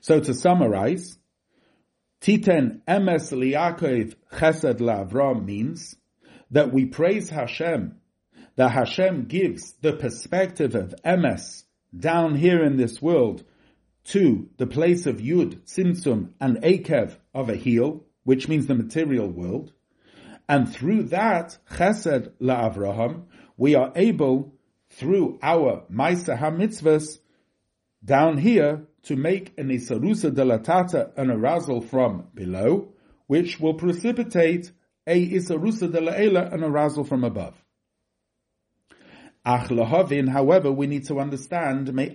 So 0.00 0.20
to 0.20 0.34
summarize, 0.34 1.18
Titen 2.20 2.80
emes 2.86 3.32
liyakov 3.32 4.14
chesed 4.32 4.78
la'avram 4.78 5.44
means 5.44 5.96
that 6.52 6.72
we 6.72 6.86
praise 6.86 7.28
Hashem, 7.28 7.96
that 8.54 8.70
Hashem 8.70 9.24
gives 9.24 9.72
the 9.80 9.94
perspective 9.94 10.76
of 10.76 10.94
emes 11.04 11.64
down 11.98 12.36
here 12.36 12.62
in 12.62 12.76
this 12.76 13.02
world 13.02 13.42
to 14.04 14.48
the 14.56 14.66
place 14.66 15.06
of 15.06 15.16
Yud, 15.16 15.60
Tzimtzum, 15.62 16.30
and 16.40 16.56
Akev 16.58 17.16
of 17.34 17.48
a 17.48 17.56
heel, 17.56 18.04
which 18.24 18.48
means 18.48 18.66
the 18.66 18.74
material 18.74 19.28
world. 19.28 19.72
And 20.48 20.72
through 20.72 21.04
that, 21.04 21.58
Chesed 21.70 22.32
LaAvraham, 22.40 23.24
we 23.56 23.74
are 23.74 23.92
able, 23.94 24.54
through 24.90 25.38
our 25.42 25.84
Maisa 25.90 26.38
HaMitzvahs, 26.38 27.18
down 28.04 28.38
here, 28.38 28.86
to 29.04 29.16
make 29.16 29.56
an 29.58 29.68
Isarusa 29.68 30.30
delatata, 30.30 31.16
an 31.16 31.30
arousal 31.30 31.80
from 31.80 32.28
below, 32.34 32.92
which 33.26 33.58
will 33.60 33.74
precipitate 33.74 34.70
a 35.06 35.30
Isarusa 35.30 35.90
delaela, 35.90 36.52
an 36.52 36.62
arousal 36.62 37.04
from 37.04 37.24
above. 37.24 37.54
However, 39.44 40.70
we 40.70 40.86
need 40.86 41.06
to 41.06 41.18
understand, 41.18 41.92
may 41.92 42.14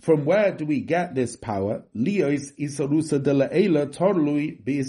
from 0.00 0.24
where 0.24 0.52
do 0.52 0.66
we 0.66 0.80
get 0.80 1.14
this 1.14 1.36
power? 1.36 1.84
Torlui 1.94 2.54
be 4.64 4.82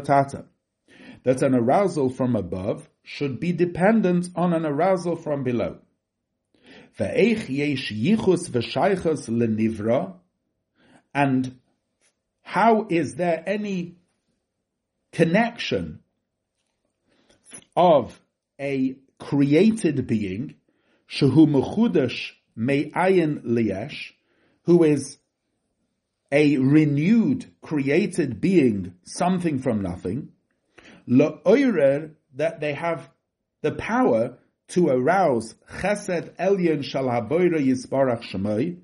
tata. 0.00 0.44
That 1.24 1.42
an 1.42 1.54
arousal 1.54 2.10
from 2.10 2.36
above 2.36 2.88
should 3.02 3.40
be 3.40 3.52
dependent 3.52 4.28
on 4.34 4.52
an 4.52 4.64
arousal 4.64 5.16
from 5.16 5.44
below. 5.44 5.78
Yichus 6.98 8.48
and 11.14 11.58
how 12.42 12.86
is 12.88 13.16
there 13.16 13.42
any 13.46 13.96
connection 15.12 16.00
of 17.76 18.20
a 18.60 18.96
created 19.18 20.06
being, 20.06 20.54
shehu 21.08 21.46
mechudash 21.46 22.32
me'ayin 22.54 23.42
liyesh, 23.44 24.12
who 24.64 24.84
is 24.84 25.18
a 26.32 26.58
renewed, 26.58 27.50
created 27.62 28.40
being, 28.40 28.94
something 29.04 29.58
from 29.58 29.82
nothing, 29.82 30.28
la'oirer, 31.08 32.12
that 32.34 32.60
they 32.60 32.74
have 32.74 33.10
the 33.62 33.72
power 33.72 34.38
to 34.68 34.88
arouse 34.88 35.54
chesed 35.80 36.36
elyon 36.36 36.84
shal 36.84 37.06
yisbarach 37.06 38.78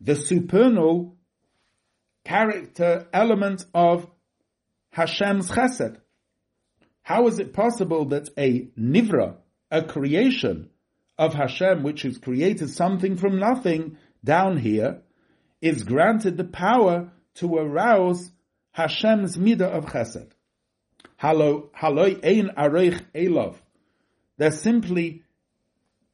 the 0.00 0.14
supernal 0.16 1.16
character 2.24 3.06
element 3.12 3.64
of 3.72 4.08
Hashem's 4.90 5.50
chesed. 5.50 6.00
How 7.08 7.26
is 7.26 7.38
it 7.38 7.54
possible 7.54 8.04
that 8.10 8.28
a 8.36 8.66
nivra, 8.78 9.36
a 9.70 9.82
creation 9.82 10.68
of 11.16 11.32
Hashem, 11.32 11.82
which 11.82 12.02
has 12.02 12.18
created 12.18 12.68
something 12.68 13.16
from 13.16 13.38
nothing 13.38 13.96
down 14.22 14.58
here, 14.58 15.00
is 15.62 15.84
granted 15.84 16.36
the 16.36 16.44
power 16.44 17.10
to 17.36 17.56
arouse 17.56 18.30
Hashem's 18.72 19.38
midah 19.38 19.62
of 19.62 19.86
chesed? 19.86 20.32
Halo, 21.16 21.70
haloi 21.74 22.22
ein 22.22 22.50
areich 22.54 23.02
elov. 23.14 23.54
They're 24.36 24.50
simply 24.50 25.22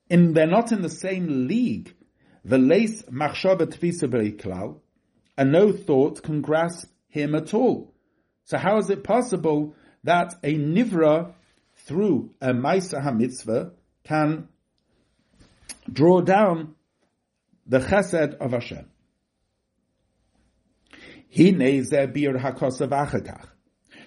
in, 0.08 0.32
they're 0.32 0.46
not 0.46 0.70
in 0.70 0.82
the 0.82 0.88
same 0.88 1.48
league. 1.48 1.92
V'leis 2.46 3.04
machshava 3.10 3.66
tfisa 3.66 4.06
klal, 4.36 4.78
and 5.36 5.50
no 5.50 5.72
thought 5.72 6.22
can 6.22 6.40
grasp 6.40 6.88
him 7.08 7.34
at 7.34 7.52
all. 7.52 7.92
So 8.44 8.58
how 8.58 8.78
is 8.78 8.90
it 8.90 9.02
possible 9.02 9.74
that 10.04 10.34
a 10.42 10.54
nivra 10.54 11.32
through 11.86 12.30
a 12.40 12.52
Maisa 12.52 13.02
HaMitzvah 13.02 13.72
can 14.04 14.48
draw 15.90 16.20
down 16.20 16.74
the 17.66 17.80
chesed 17.80 18.36
of 18.36 18.52
Hashem. 18.52 18.88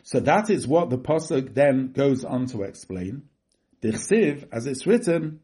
So 0.04 0.20
that 0.22 0.50
is 0.50 0.68
what 0.68 0.90
the 0.90 0.98
Pasuk 0.98 1.54
then 1.54 1.92
goes 1.92 2.24
on 2.24 2.46
to 2.48 2.64
explain. 2.64 3.24
Dichsiv, 3.82 4.48
as 4.52 4.66
it's 4.66 4.88
written, 4.88 5.42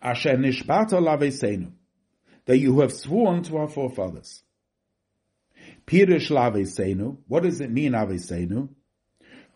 Asher 0.00 0.36
nishbata 0.36 1.00
lavesenu, 1.00 1.72
that 2.44 2.58
you 2.58 2.80
have 2.80 2.92
sworn 2.92 3.42
to 3.44 3.56
our 3.56 3.68
forefathers. 3.68 4.42
Pirish 5.86 6.30
lavesenu, 6.30 7.16
what 7.26 7.42
does 7.42 7.60
it 7.60 7.70
mean 7.70 7.92
avesenu? 7.92 8.68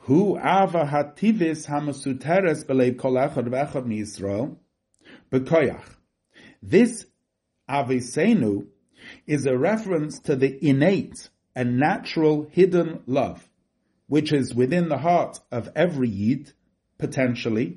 Hu 0.09 0.39
ava 0.39 0.87
hativis 0.87 1.67
hamasuteres 1.67 2.65
belev 2.65 2.97
kol 2.97 3.13
echad 3.13 3.47
v'echad 3.47 3.85
miYisrael 3.85 4.57
b'koyach. 5.31 5.85
This 6.63 7.05
avisenu 7.69 8.69
is 9.27 9.45
a 9.45 9.59
reference 9.59 10.19
to 10.21 10.35
the 10.35 10.67
innate 10.67 11.29
and 11.55 11.79
natural 11.79 12.49
hidden 12.51 13.03
love, 13.05 13.51
which 14.07 14.33
is 14.33 14.55
within 14.55 14.89
the 14.89 14.97
heart 14.97 15.41
of 15.53 15.69
every 15.77 16.09
Yid, 16.09 16.55
potentially, 16.97 17.77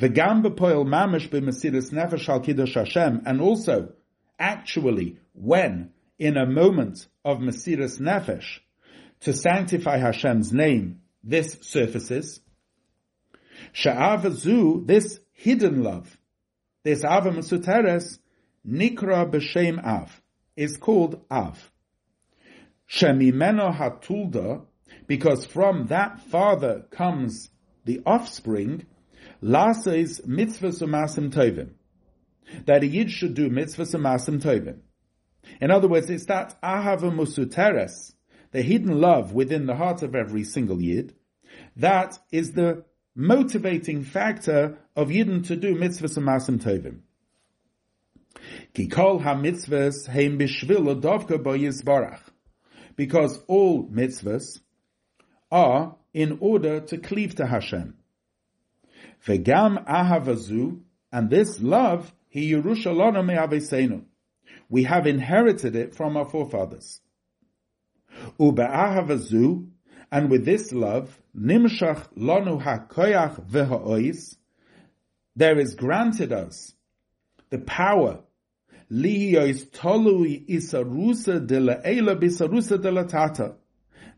V'gam 0.00 0.42
b'poil 0.42 0.84
mamish 0.84 1.28
b'mesiris 1.28 1.92
nefesh 1.92 2.28
al 2.28 2.40
kiddush 2.40 2.74
Hashem, 2.74 3.22
and 3.24 3.40
also, 3.40 3.92
actually, 4.36 5.16
when, 5.32 5.92
in 6.18 6.36
a 6.36 6.44
moment 6.44 7.06
of 7.24 7.38
mesiris 7.38 8.00
nefesh, 8.00 8.58
to 9.20 9.32
sanctify 9.32 9.98
Hashem's 9.98 10.52
name, 10.52 11.00
this 11.22 11.58
surfaces. 11.62 12.40
Sha'avazu, 13.74 14.86
this 14.86 15.20
hidden 15.32 15.82
love, 15.82 16.16
this 16.84 17.04
ava 17.04 17.30
mesuteres, 17.30 18.18
nikra 18.66 19.30
b'shem 19.30 19.84
av, 19.84 20.20
is 20.56 20.76
called 20.76 21.20
av. 21.30 21.70
Shemimeno 22.88 23.76
hatulda, 23.76 24.62
because 25.06 25.44
from 25.44 25.86
that 25.88 26.20
father 26.20 26.86
comes 26.90 27.50
the 27.84 28.00
offspring, 28.06 28.86
lases 29.42 30.20
mitzvahs 30.26 30.82
umasim 30.82 31.32
tovim, 31.32 31.70
that 32.64 32.82
a 32.82 32.86
yid 32.86 33.10
should 33.10 33.34
do 33.34 33.50
mitzvahs 33.50 33.94
umasim 33.94 34.40
tovim. 34.40 34.78
In 35.60 35.70
other 35.70 35.88
words, 35.88 36.08
it's 36.10 36.26
that 36.26 36.60
ahava 36.62 37.10
musuteres, 37.12 38.14
the 38.50 38.62
hidden 38.62 39.00
love 39.00 39.32
within 39.32 39.66
the 39.66 39.76
heart 39.76 40.02
of 40.02 40.14
every 40.14 40.44
single 40.44 40.80
yid, 40.80 41.14
that 41.76 42.18
is 42.30 42.52
the 42.52 42.84
motivating 43.14 44.04
factor 44.04 44.78
of 44.94 45.08
yidden 45.08 45.46
to 45.46 45.56
do 45.56 45.74
mitzvahs 45.74 46.16
umasim 46.18 46.62
tovim. 46.62 47.00
Ki 48.74 48.86
kol 48.86 49.18
ha-mitzvahs 49.18 50.06
heim 50.06 50.38
bishvil 50.38 51.00
dovka 51.00 51.42
bo 51.42 51.52
yizbarach 51.58 52.20
because 52.96 53.40
all 53.46 53.84
mitzvahs 53.84 54.60
are 55.50 55.96
in 56.12 56.38
order 56.40 56.80
to 56.80 56.98
cleave 56.98 57.34
to 57.36 57.46
Hashem. 57.46 57.94
Vegam 59.26 59.84
ahavazu, 59.86 60.80
and 61.12 61.30
this 61.30 61.60
love, 61.60 62.12
he 62.28 62.52
Yerushalana 62.52 63.24
me'avesenu. 63.24 64.04
We 64.68 64.84
have 64.84 65.06
inherited 65.06 65.74
it 65.76 65.94
from 65.94 66.16
our 66.16 66.28
forefathers. 66.28 67.00
Ube'ahavazu, 68.38 69.68
and 70.10 70.30
with 70.30 70.44
this 70.44 70.72
love, 70.72 71.18
nimshach 71.36 72.08
lanu 72.16 72.62
hakoyach 72.62 73.48
v'ha'ois, 73.48 74.36
there 75.36 75.58
is 75.58 75.74
granted 75.74 76.32
us 76.32 76.74
the 77.50 77.58
power 77.58 78.20
liyois 78.90 79.70
tolui 79.70 80.48
isarusa 80.48 81.46
de 81.46 81.60
la 81.60 81.74
bisarusa 81.76 82.80
de 82.80 82.90
la 82.90 83.04
tata, 83.04 83.54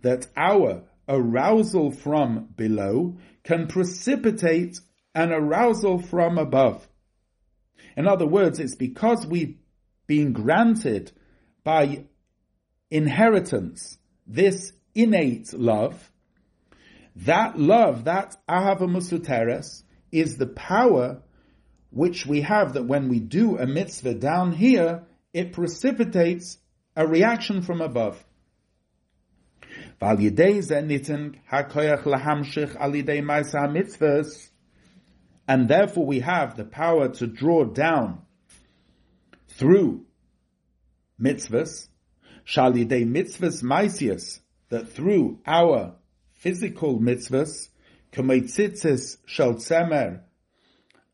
that 0.02 0.26
our 0.36 0.82
arousal 1.08 1.90
from 1.90 2.48
below 2.56 3.18
can 3.42 3.66
precipitate 3.66 4.80
an 5.14 5.32
arousal 5.32 5.98
from 5.98 6.38
above. 6.38 6.86
In 7.96 8.06
other 8.06 8.26
words, 8.26 8.60
it's 8.60 8.76
because 8.76 9.26
we've 9.26 9.58
been 10.06 10.32
granted 10.32 11.10
by 11.64 12.04
inheritance 12.90 13.98
this 14.26 14.72
innate 14.94 15.53
love, 15.53 16.11
that 17.16 17.59
love, 17.59 18.05
that 18.05 18.37
ahava 18.48 18.88
musuteres, 18.88 19.83
is 20.12 20.37
the 20.37 20.46
power 20.46 21.22
which 21.90 22.26
we 22.26 22.42
have 22.42 22.74
that 22.74 22.85
when 22.85 23.09
we 23.09 23.20
do 23.20 23.59
a 23.59 23.66
mitzvah 23.66 24.14
down 24.14 24.53
here, 24.53 25.05
it 25.33 25.53
precipitates 25.53 26.59
a 26.96 27.07
reaction 27.07 27.62
from 27.62 27.81
above. 27.81 28.24
And 35.48 35.68
therefore 35.68 36.07
we 36.07 36.20
have 36.20 36.57
the 36.57 36.64
power 36.64 37.09
to 37.09 37.26
draw 37.26 37.64
down 37.64 38.22
through 39.48 40.07
mitzvahs, 41.20 41.88
shalidei 42.50 43.06
mitzvahs 43.06 43.62
maisias, 43.62 44.40
that 44.70 44.88
through 44.88 45.38
our 45.46 45.94
physical 46.34 46.98
mitzvahs, 46.98 47.68
k'meitzitzis 48.12 49.18
shel 49.26 49.54
tzemer, 49.54 50.20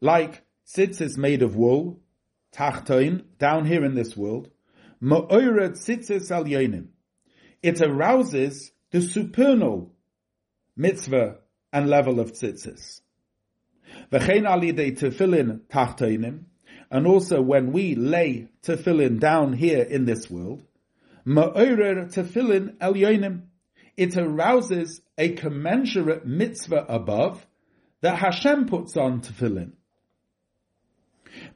like 0.00 0.42
Sitz 0.66 1.00
is 1.00 1.16
made 1.16 1.42
of 1.42 1.54
wool, 1.54 2.00
tachtoin, 2.52 3.24
down 3.38 3.66
here 3.66 3.84
in 3.84 3.94
this 3.94 4.16
world. 4.16 4.50
Ma'oira 5.00 5.70
tzitzis 5.70 6.30
al 6.30 6.44
yonim. 6.44 6.88
It 7.62 7.76
arouses 7.76 8.72
the 8.90 9.00
supernal 9.00 9.92
mitzvah 10.76 11.38
and 11.72 11.88
level 11.88 12.18
of 12.18 12.32
tzitzis. 12.32 13.00
V'chein 14.10 14.42
alidei 14.42 14.98
tefillin 14.98 15.60
tachtoinim. 15.68 16.44
And 16.90 17.06
also 17.06 17.40
when 17.40 17.72
we 17.72 17.94
lay 17.94 18.48
tefillin 18.62 19.20
down 19.20 19.52
here 19.52 19.82
in 19.82 20.04
this 20.04 20.30
world, 20.30 20.64
ma'orer 21.26 22.12
tefillin 22.12 22.76
el 22.80 22.94
yonim. 22.94 23.42
It 23.96 24.16
arouses 24.16 25.00
a 25.18 25.30
commensurate 25.30 26.26
mitzvah 26.26 26.86
above 26.88 27.46
that 28.02 28.18
Hashem 28.18 28.66
puts 28.66 28.96
on 28.96 29.20
tefillin. 29.20 29.72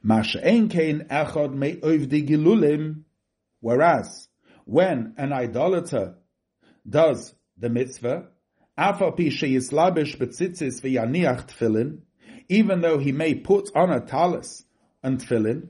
Mashe 0.05 0.43
enkein 0.43 1.07
echad 1.07 1.53
me'ovdi 1.53 2.27
gilulim. 2.27 3.03
Whereas, 3.59 4.27
when 4.65 5.13
an 5.17 5.31
idolater 5.33 6.15
does 6.87 7.35
the 7.57 7.69
mitzvah, 7.69 8.27
even 12.49 12.81
though 12.81 12.97
he 12.97 13.11
may 13.11 13.35
put 13.35 13.69
on 13.75 13.91
a 13.91 13.99
talis 14.01 14.63
and 15.03 15.19
tefillin, 15.19 15.67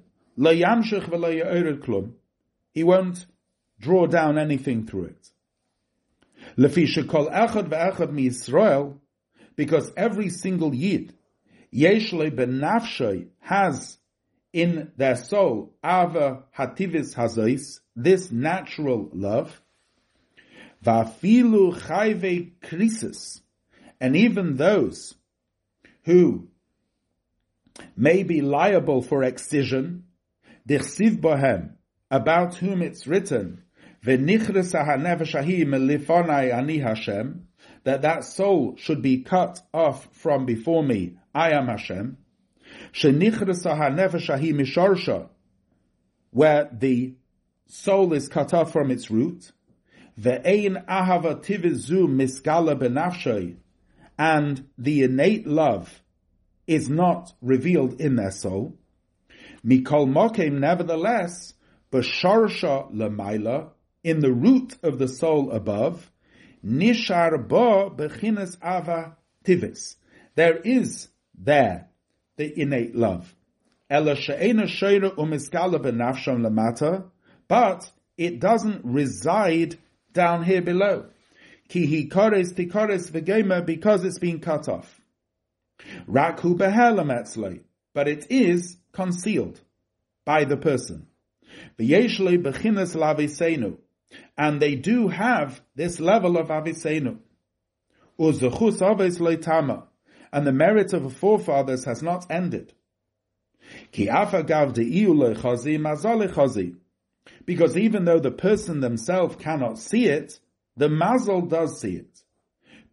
he 2.74 2.84
won't 2.84 3.26
draw 3.82 4.06
down 4.06 4.38
anything 4.38 4.86
through 4.86 5.06
it. 5.06 5.30
Lefisha 6.58 7.08
kol 7.08 7.30
echad 7.30 7.70
ve'echad 7.70 8.12
mi 8.12 8.30
Yisrael, 8.30 8.98
because 9.56 9.91
every 9.98 10.30
single 10.30 10.74
yid, 10.74 11.13
Yeshle 11.74 12.36
ben 12.36 12.62
has 13.39 13.98
in 14.54 14.91
their 14.98 15.15
soul, 15.15 15.74
ava 15.84 16.44
hativis 16.58 17.15
hazais, 17.15 17.80
this 17.96 18.32
natural 18.32 19.10
love, 19.13 19.62
vafilu 20.84 21.74
chayve 21.82 22.52
krisis, 22.62 23.41
and 24.00 24.15
even 24.15 24.58
those 24.58 25.15
who 26.04 26.48
may 27.96 28.24
be 28.24 28.41
liable 28.41 29.02
for 29.02 29.24
excision, 29.24 30.04
dichsiv 30.67 31.22
bohem, 31.22 31.72
about 32.10 32.56
whom 32.56 32.82
it's 32.82 33.08
written, 33.08 33.63
That 34.04 34.26
that 37.84 38.24
soul 38.24 38.76
should 38.78 39.02
be 39.04 39.22
cut 39.22 39.62
off 39.72 40.10
from 40.12 40.46
before 40.48 40.84
me, 40.84 41.18
I 41.36 41.52
am 41.52 41.68
Hashem, 41.68 42.18
where 46.32 46.70
the 46.74 47.14
soul 47.68 48.14
is 48.14 48.28
cut 48.28 48.54
off 48.56 48.72
from 48.72 48.90
its 48.90 49.12
root, 49.12 49.52
and 54.18 54.66
the 54.78 55.04
innate 55.04 55.48
love 55.48 56.04
is 56.66 56.90
not 56.90 57.34
revealed 57.42 58.02
in 58.02 58.16
their 58.16 58.32
soul. 58.32 58.80
Mikol 59.64 60.08
mokem, 60.12 60.54
nevertheless, 60.54 61.54
b'sharsha 61.92 62.92
lemaila, 62.92 63.70
in 64.04 64.20
the 64.20 64.32
root 64.32 64.76
of 64.84 64.98
the 64.98 65.08
soul 65.08 65.52
above, 65.52 66.12
nishar 66.66 67.48
bo 67.48 67.90
bechinas 67.90 68.58
ava 68.64 69.18
tivis. 69.46 69.96
There 70.36 70.58
is 70.58 71.08
there 71.38 71.88
the 72.38 72.60
innate 72.60 72.96
love. 72.96 73.36
Elashero 73.92 75.16
Umiskalabenafon 75.16 76.48
Lamata, 76.48 77.06
but 77.48 77.92
it 78.18 78.40
doesn't 78.40 78.86
reside 78.86 79.78
down 80.14 80.44
here 80.44 80.62
below. 80.62 81.08
Ki 81.68 81.88
hikores 81.88 82.54
tikores 82.54 83.12
v'gema 83.12 83.66
because 83.66 84.04
it's 84.06 84.20
been 84.20 84.40
cut 84.40 84.70
off. 84.70 85.02
Rakhu 86.08 86.58
behelam 86.58 87.62
but 87.94 88.08
it 88.08 88.28
is 88.30 88.78
concealed 88.94 89.60
by 90.26 90.46
the 90.46 90.58
person. 90.58 91.08
And 94.38 94.62
they 94.62 94.76
do 94.76 95.08
have 95.08 95.62
this 95.76 96.00
level 96.00 96.38
of 96.38 96.47
avisenu 96.47 97.19
and 100.34 100.47
the 100.47 100.52
merit 100.52 100.93
of 100.93 101.04
the 101.04 101.10
forefathers 101.10 101.86
has 101.86 102.04
not 102.04 102.30
ended. 102.30 102.74
Ki 103.91 104.08
afagav 104.08 104.74
de 104.74 106.76
Because 107.45 107.78
even 107.78 108.06
though 108.06 108.19
the 108.19 108.32
person 108.32 108.80
themselves 108.80 109.36
cannot 109.38 109.80
see 109.80 110.06
it, 110.06 110.39
the 110.78 110.89
mazel 110.89 111.41
does 111.41 111.82
see 111.82 111.95
it. 111.95 112.24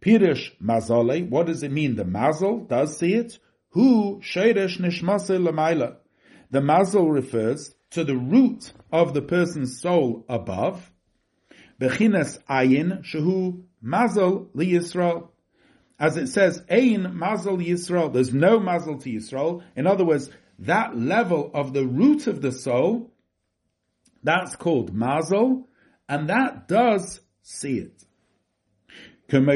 Pirish 0.01 0.51
mazale, 0.61 1.29
what 1.29 1.47
does 1.47 1.63
it 1.63 1.71
mean? 1.71 1.95
The 1.95 2.05
mazel 2.05 2.65
does 2.65 2.97
see 2.97 3.13
it. 3.13 3.37
Hu 3.69 4.19
Sheiresh 4.21 4.79
Nishmase 4.79 5.39
Lamaila. 5.39 5.97
The 6.49 6.61
mazel 6.61 7.11
refers 7.11 7.75
to 7.91 8.03
the 8.03 8.17
root 8.17 8.73
of 8.91 9.13
the 9.13 9.21
person's 9.21 9.79
soul 9.79 10.25
above. 10.27 10.91
Bechinas 11.79 12.39
ayin 12.49 13.03
shehu 13.03 13.63
mazel 13.81 14.49
li 14.53 14.73
Yisrael. 14.73 15.29
As 15.97 16.17
it 16.17 16.27
says, 16.27 16.63
ein 16.69 17.17
mazel 17.17 17.57
Yisrael. 17.57 18.11
There's 18.11 18.33
no 18.33 18.59
mazel 18.59 18.97
to 18.99 19.09
Yisrael. 19.09 19.63
In 19.75 19.87
other 19.87 20.05
words, 20.05 20.29
that 20.59 20.97
level 20.97 21.51
of 21.53 21.73
the 21.73 21.85
root 21.85 22.27
of 22.27 22.41
the 22.41 22.51
soul, 22.51 23.13
that's 24.23 24.55
called 24.55 24.93
mazel, 24.93 25.69
and 26.07 26.29
that 26.29 26.67
does 26.67 27.21
see 27.41 27.77
it. 27.79 28.03
And 29.31 29.47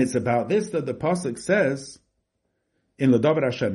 it's 0.00 0.14
about 0.14 0.48
this 0.48 0.70
that 0.70 0.86
the 0.86 0.94
Pasuk 0.94 1.38
says, 1.38 1.98
in 2.98 3.12
Ladover 3.12 3.42
Hashem 3.42 3.74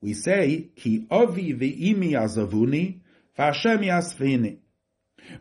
we 0.00 0.14
say, 0.14 0.70
Ki 0.76 1.06
ovi 1.10 1.54
ve'imi 1.58 2.12
azavuni, 2.12 3.00
v'Hashem 3.38 3.84
yasvini. 3.84 4.58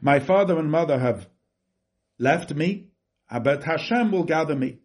My 0.02 0.19
father 0.19 0.58
and 0.60 0.69
mother 0.69 1.00
have 1.00 1.28
left 2.17 2.54
me, 2.54 2.88
but 3.32 3.63
Hashem 3.63 4.12
will 4.12 4.26
gather 4.26 4.56
me. 4.56 4.80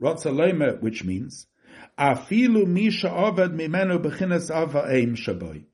Rotzalema, 0.00 0.80
which 0.80 1.04
means, 1.04 1.46
Afilu 1.98 2.66
misha 2.66 3.08
oved 3.08 3.54
mimenu 3.54 3.98
bechinas 4.02 4.50
avaim 4.50 5.16
shaboy. 5.16 5.64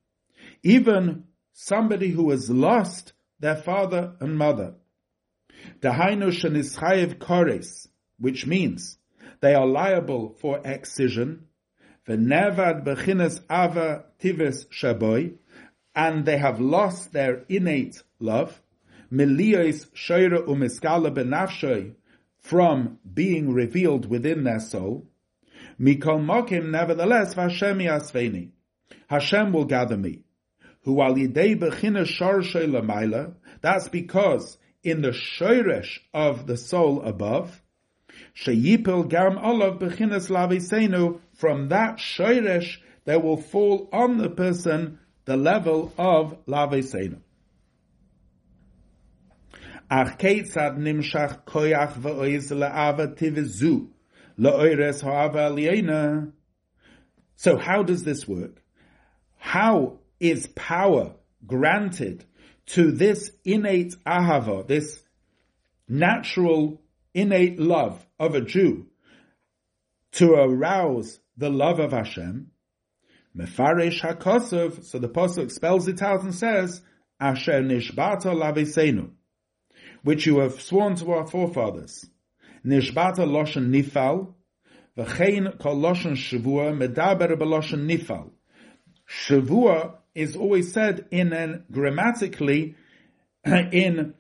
Even 0.63 1.25
somebody 1.53 2.11
who 2.11 2.31
has 2.31 2.51
lost 2.51 3.13
their 3.41 3.57
father 3.57 4.15
and 4.21 4.37
mother. 4.37 4.75
Dahainu 5.81 6.31
shenischayev 6.31 7.19
kores, 7.19 7.89
which 8.19 8.47
means 8.47 8.99
they 9.41 9.55
are 9.55 9.67
liable 9.67 10.37
for 10.41 10.61
excision, 10.65 11.47
v'nevad 12.09 12.85
bechinas 12.85 13.41
ava 13.51 14.05
tivis 14.21 14.67
shaboy, 14.69 15.35
and 15.95 16.25
they 16.25 16.39
have 16.39 16.61
lost 16.61 17.13
their 17.13 17.45
innate 17.49 18.03
love, 18.19 18.61
miliyos 19.13 19.87
shoyra 19.93 20.47
umiskala 20.47 21.15
benafshoy, 21.15 21.95
from 22.39 22.99
being 23.15 23.53
revealed 23.53 24.09
within 24.09 24.45
their 24.45 24.61
soul, 24.61 25.07
mikol 25.81 26.21
mokim 26.21 26.71
nevertheless 26.71 27.35
v'Hashem 27.35 27.83
yasveni. 27.83 28.51
Hashem 29.09 29.53
will 29.53 29.67
gather 29.67 29.97
me. 29.97 30.25
Hu 30.85 31.01
al 31.01 31.15
yidei 31.15 31.59
bechina 31.59 32.05
shorshay 32.05 32.67
lamaila, 32.67 33.35
that's 33.61 33.89
because 33.89 34.59
in 34.83 35.03
the 35.03 35.11
shoresh 35.11 36.01
of 36.13 36.47
the 36.47 36.57
soul 36.57 37.03
above, 37.03 37.62
Sheyipel 38.35 39.09
gam 39.09 39.39
olav 39.39 39.79
bechinas 39.79 40.29
lavisenu. 40.31 41.21
From 41.35 41.69
that 41.69 41.97
shoresh, 41.97 42.79
there 43.05 43.21
will 43.21 43.37
fall 43.37 43.89
on 43.93 44.19
the 44.19 44.31
person 44.31 44.99
the 45.25 45.37
level 45.37 45.93
of 45.99 46.45
lavisenu. 46.47 47.19
Ach 49.91 50.19
keitzad 50.19 50.79
nimshach 50.79 51.45
koyach 51.45 51.95
v'oiz 51.95 52.51
le'ava 52.51 53.15
tivizu 53.15 53.89
le'oires 54.39 55.03
ha'ava 55.03 55.51
aliyena. 55.51 56.33
So 57.37 57.57
how 57.57 57.83
does 57.83 58.03
this 58.05 58.27
work? 58.27 58.63
How 59.37 59.99
is 60.21 60.47
power 60.55 61.15
granted 61.47 62.25
to 62.67 62.93
this 62.93 63.33
innate 63.45 63.97
ahava, 64.07 64.67
this 64.67 65.03
natural 65.89 66.81
innate 67.15 67.59
love 67.59 68.07
of 68.19 68.35
a 68.35 68.41
Jew 68.41 68.87
to 70.13 70.35
arouse 70.35 71.21
the 71.37 71.51
love 71.51 71.79
of 71.79 71.93
Hashem, 71.93 72.51
Mefarish 73.37 74.01
HaKosov, 74.01 74.85
so 74.85 74.99
the 74.99 75.09
Pasuk 75.09 75.51
spells 75.51 75.89
it 75.89 76.03
out 76.03 76.23
and 76.23 76.35
says, 76.35 76.83
Asher 77.19 77.63
Nishbata 77.63 78.35
Lavisenu, 78.35 79.11
which 80.03 80.27
you 80.27 80.39
have 80.41 80.61
sworn 80.61 80.97
to 80.97 81.13
our 81.13 81.27
forefathers. 81.27 82.05
Nishbata 82.65 83.25
Loshen 83.27 83.71
Nifal, 83.71 84.35
V'chein 84.97 85.59
Kol 85.59 85.77
Loshen 85.77 86.13
Shavua, 86.13 86.77
Medaber 86.77 87.37
B'Loshen 87.37 87.89
Nifal. 87.89 88.31
Shavua 89.09 89.95
is 90.15 90.37
always 90.37 90.73
said 90.73 91.07
in 91.11 91.33
an 91.33 91.65
grammatically 91.73 92.75
in 93.47 94.15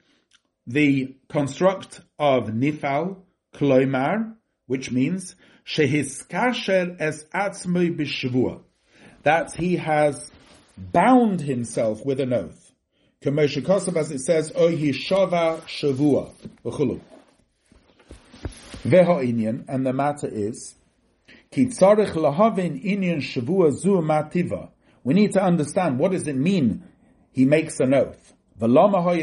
the 0.66 1.16
construct 1.28 2.00
of 2.18 2.48
nifal, 2.48 3.16
kloimar, 3.54 4.34
which 4.66 4.90
means 4.90 5.34
shehiskasher 5.66 6.96
es 7.00 7.24
atzmoi 7.34 7.96
b'shavua, 7.96 8.62
that 9.22 9.54
he 9.54 9.76
has 9.76 10.30
bound 10.76 11.40
himself 11.40 12.04
with 12.04 12.20
an 12.20 12.32
oath. 12.32 12.72
Kemoshe 13.22 13.62
Kosav, 13.62 13.96
as 13.96 14.10
it 14.10 14.20
says, 14.20 14.52
O 14.54 14.70
shova 14.70 15.60
shavua, 15.62 16.32
v'chulu. 16.64 17.00
Veho 18.84 19.64
and 19.68 19.86
the 19.86 19.92
matter 19.92 20.26
is, 20.26 20.74
ki 21.50 21.66
tzarech 21.66 22.14
lahavin 22.14 22.82
inyan 22.84 23.18
shavua 23.18 23.72
zu 23.72 24.00
mativa. 24.00 24.70
We 25.04 25.14
need 25.14 25.32
to 25.32 25.42
understand 25.42 25.98
what 25.98 26.12
does 26.12 26.26
it 26.26 26.36
mean 26.36 26.84
he 27.32 27.44
makes 27.44 27.78
an 27.80 27.94
oath. 27.94 28.21
Why 28.58 29.18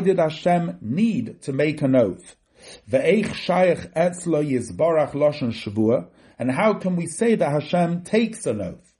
did 0.00 0.18
Hashem 0.18 0.78
need 0.80 1.42
to 1.42 1.52
make 1.52 1.82
an 1.82 1.96
oath? 1.96 2.36
And 6.36 6.50
how 6.50 6.74
can 6.74 6.96
we 6.96 7.06
say 7.06 7.34
that 7.36 7.50
Hashem 7.52 8.02
takes 8.02 8.46
an 8.46 8.60
oath? 8.60 8.94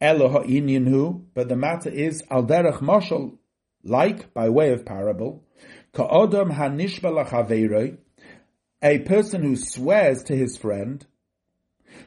But 0.00 1.48
the 1.48 1.56
matter 1.56 1.90
is, 1.90 2.22
al 2.30 2.44
derech 2.44 2.78
moshel, 2.80 3.38
like 3.82 4.32
by 4.34 4.48
way 4.48 4.72
of 4.72 4.84
parable, 4.84 5.44
ka'odam 5.92 6.52
hanishba 6.54 7.98
a 8.80 8.98
person 9.00 9.42
who 9.42 9.56
swears 9.56 10.22
to 10.24 10.36
his 10.36 10.56
friend, 10.56 11.04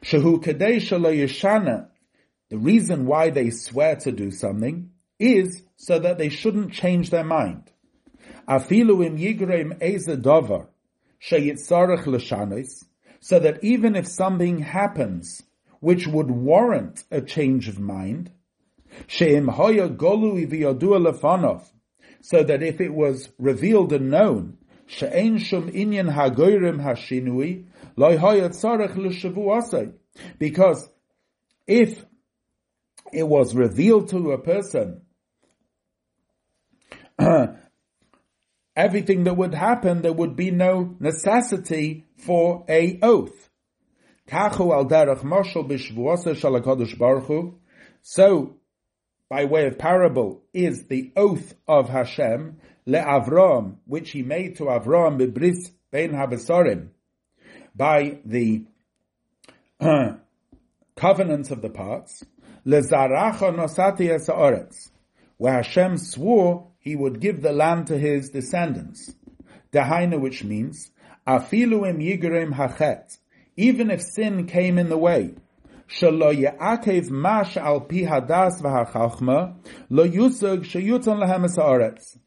shehu 0.02 0.42
yeshana, 0.42 1.91
the 2.52 2.58
reason 2.58 3.06
why 3.06 3.30
they 3.30 3.50
swear 3.50 3.96
to 3.96 4.12
do 4.12 4.30
something 4.30 4.92
is 5.18 5.64
so 5.78 5.98
that 5.98 6.18
they 6.18 6.28
shouldn't 6.28 6.74
change 6.74 7.10
their 7.10 7.24
mind. 7.24 7.72
Afilu 8.46 9.08
sheyitzarech 11.22 12.06
l'shanis, 12.06 12.84
so 13.22 13.40
that 13.40 13.64
even 13.64 13.96
if 13.96 14.06
something 14.06 14.60
happens 14.60 15.42
which 15.80 16.06
would 16.08 16.30
warrant 16.30 17.06
a 17.10 17.22
change 17.22 17.70
of 17.70 17.80
mind, 17.80 18.30
sheim 19.08 19.50
hoya 19.50 19.88
lefanov, 19.88 21.64
so 22.22 22.44
that 22.44 22.62
if 22.62 22.82
it 22.82 22.94
was 22.94 23.30
revealed 23.40 23.94
and 23.94 24.12
known, 24.12 24.58
shum 24.88 25.08
inyan 25.14 26.14
hashinui, 26.14 27.66
loy 27.96 28.18
hoya 28.18 28.50
because 30.38 30.90
if 31.66 32.06
it 33.14 33.28
was 33.28 33.56
revealed 33.56 34.10
to 34.10 34.32
a 34.32 34.38
person. 34.38 35.02
Everything 38.76 39.26
that 39.26 39.36
would 39.36 39.54
happen, 39.54 40.02
there 40.02 40.14
would 40.14 40.36
be 40.36 40.50
no 40.52 40.96
necessity 41.00 42.08
for 42.18 42.66
a 42.70 43.00
oath. 43.02 43.50
So, 48.04 48.56
by 49.30 49.46
way 49.46 49.68
of 49.68 49.78
parable, 49.78 50.44
is 50.54 50.86
the 50.86 51.12
oath 51.16 51.54
of 51.68 51.90
Hashem 51.90 52.58
le'Avram, 52.88 53.76
which 53.86 54.12
he 54.12 54.24
made 54.24 54.56
to 54.58 54.66
Avram 54.66 55.20
bibris 55.20 55.72
ben 55.92 56.12
habesarim, 56.12 56.90
by 57.76 58.20
the 58.26 58.66
uh, 59.80 60.14
covenant 60.96 61.52
of 61.52 61.62
the 61.62 61.70
parts, 61.70 62.24
Lezaracha 62.66 63.56
nosati 63.56 64.10
es 64.10 65.02
where 65.38 65.54
Hashem 65.54 65.98
swore 65.98 66.68
he 66.80 66.96
would 66.96 67.20
give 67.20 67.42
the 67.42 67.52
land 67.52 67.88
to 67.88 67.98
his 67.98 68.30
descendants. 68.30 69.16
Dehaina, 69.72 70.20
which 70.20 70.44
means, 70.44 70.92
afilu 71.28 71.90
im 71.90 72.00
yigerim 72.00 72.54
hachet, 72.54 73.18
even 73.58 73.90
if 73.90 74.02
sin 74.02 74.46
came 74.48 74.78
in 74.78 74.90
the 74.90 74.98
way, 74.98 75.34
shelo 75.88 76.34
ya'akev 76.36 77.10
mash 77.10 77.58
al 77.58 77.82
pi 77.82 78.04
hadas 78.04 78.62
v'hachachma, 78.62 79.56
lo 79.90 80.08
yusug 80.08 80.64
sheyutan 80.64 81.24
lahem 81.24 81.46
es 81.46 82.18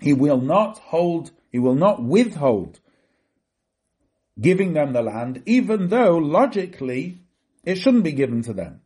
He 0.00 0.12
will 0.12 0.40
not 0.40 0.78
hold, 0.78 1.30
he 1.50 1.58
will 1.58 1.74
not 1.74 2.02
withhold 2.02 2.80
giving 4.40 4.72
them 4.72 4.92
the 4.92 5.02
land, 5.02 5.42
even 5.46 5.88
though 5.88 6.16
logically 6.16 7.20
it 7.64 7.76
shouldn't 7.76 8.04
be 8.04 8.12
given 8.12 8.42
to 8.42 8.52
them. 8.52 8.81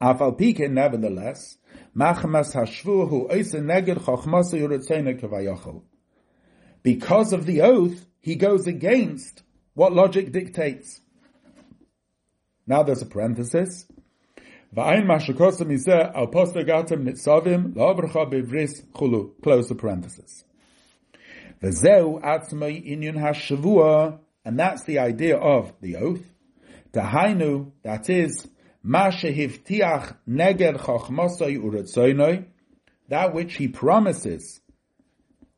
Afal 0.00 0.38
Pike, 0.38 0.70
nevertheless, 0.70 1.58
Machmas 1.96 2.54
hashvu 2.54 3.08
hu 3.08 3.28
neged 3.28 3.98
chachmasa 3.98 4.60
yuretzena 4.60 5.20
kavayachol. 5.20 5.82
Because 6.82 7.32
of 7.32 7.46
the 7.46 7.60
oath, 7.62 8.06
he 8.20 8.36
goes 8.36 8.66
against 8.66 9.42
what 9.74 9.92
logic 9.92 10.30
dictates. 10.30 11.00
Now 12.66 12.82
there's 12.84 13.02
a 13.02 13.06
parenthesis. 13.06 13.86
V'ayin 14.74 15.06
mashakosa 15.06 15.62
mizeh 15.62 16.14
al 16.14 16.28
postagatem 16.28 17.04
nitzavim 17.04 17.74
la'avrcha 17.74 18.30
bevris 18.30 18.84
chulu. 18.92 19.32
Close 19.42 19.68
the 19.68 19.74
parenthesis. 19.74 20.44
V'zeu 21.62 22.22
atzmai 22.22 22.86
inyan 22.86 23.16
hashavua, 23.16 24.20
and 24.44 24.58
that's 24.58 24.84
the 24.84 25.00
idea 25.00 25.36
of 25.36 25.72
the 25.80 25.96
oath. 25.96 26.24
Dahainu, 26.92 27.72
that 27.82 28.08
is, 28.08 28.46
that 33.08 33.34
which 33.34 33.56
he 33.56 33.68
promises, 33.68 34.60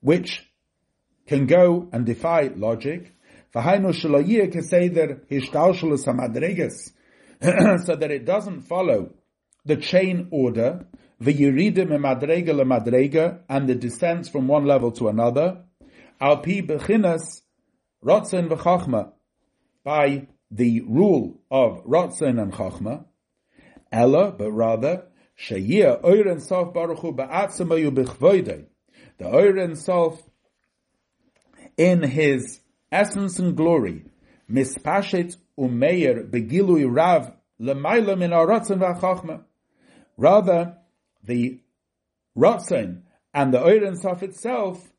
which 0.00 0.46
can 1.26 1.46
go 1.46 1.88
and 1.92 2.06
defy 2.06 2.50
logic. 2.56 3.12
So 7.86 7.96
that 7.96 8.10
it 8.10 8.24
doesn't 8.24 8.62
follow 8.62 9.14
the 9.64 9.76
chain 9.76 10.28
order, 10.30 10.86
and 11.18 11.38
the 13.68 13.74
descents 13.74 14.28
from 14.28 14.48
one 14.48 14.66
level 14.66 14.92
to 14.92 15.08
another, 15.08 15.64
by 19.84 20.26
the 20.50 20.80
rule 20.82 21.40
of 21.50 21.84
rotzen 21.84 22.38
and 22.40 22.52
chachma, 22.52 23.04
ella, 23.92 24.32
but 24.32 24.50
rather, 24.50 25.04
sheyir 25.38 26.02
oiren 26.02 26.40
sof 26.40 26.72
baruch 26.72 26.98
hu 26.98 27.12
b'chvoidei, 27.12 28.66
the 29.18 29.24
oiren 29.24 29.76
sof 29.76 30.22
in 31.76 32.02
his 32.02 32.60
essence 32.92 33.38
and 33.38 33.56
glory, 33.56 34.04
mispashet 34.50 35.36
umeir 35.58 36.28
begilui 36.30 36.86
rav 36.88 37.32
lemayla 37.60 38.18
min 38.18 38.30
aratzen 38.30 38.78
v'achachma. 38.78 39.42
Rather, 40.16 40.76
the 41.22 41.60
ratzon 42.36 43.02
and 43.32 43.54
the 43.54 43.58
oiren 43.58 43.96
sof 43.96 44.22
itself 44.22 44.92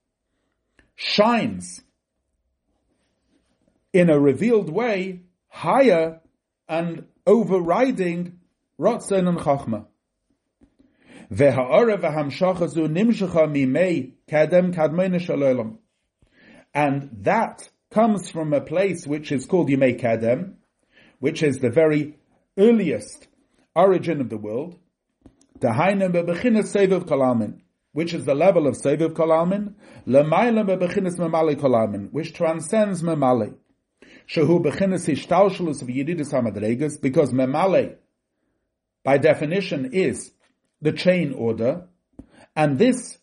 shines 0.95 1.81
in 3.93 4.09
a 4.09 4.19
revealed 4.19 4.69
way 4.69 5.21
higher 5.49 6.21
and 6.67 7.05
overriding 7.27 8.39
and 8.83 9.37
chachma. 9.37 9.85
Nimshacha 12.89 14.11
kadem 14.27 15.19
shalom. 15.19 15.77
And 16.73 17.09
that 17.21 17.69
comes 17.91 18.31
from 18.31 18.53
a 18.53 18.61
place 18.61 19.05
which 19.05 19.31
is 19.31 19.45
called 19.45 19.69
Yimei 19.69 20.01
Kadem, 20.01 20.55
which 21.19 21.43
is 21.43 21.59
the 21.59 21.69
very 21.69 22.17
earliest 22.57 23.27
origin 23.75 24.19
of 24.21 24.29
the 24.29 24.37
world, 24.37 24.79
which 25.59 25.69
is 28.13 28.25
the 28.25 28.33
level 28.33 28.65
of 28.67 28.77
Seviv 28.77 29.13
Kalamin, 29.13 29.75
which 32.11 32.33
transcends 32.33 33.03
Memale. 33.03 33.53
Shehu 34.27 34.63
bechinas 34.63 35.07
hishtalshalus 35.07 35.81
of 35.81 35.87
Yedidus 35.89 36.31
HaMadregas, 36.31 37.01
because 37.01 37.33
Memale, 37.33 37.97
by 39.03 39.17
definition, 39.17 39.91
is 39.93 40.31
the 40.81 40.91
chain 40.91 41.33
order, 41.33 41.87
and 42.55 42.77
this 42.77 43.17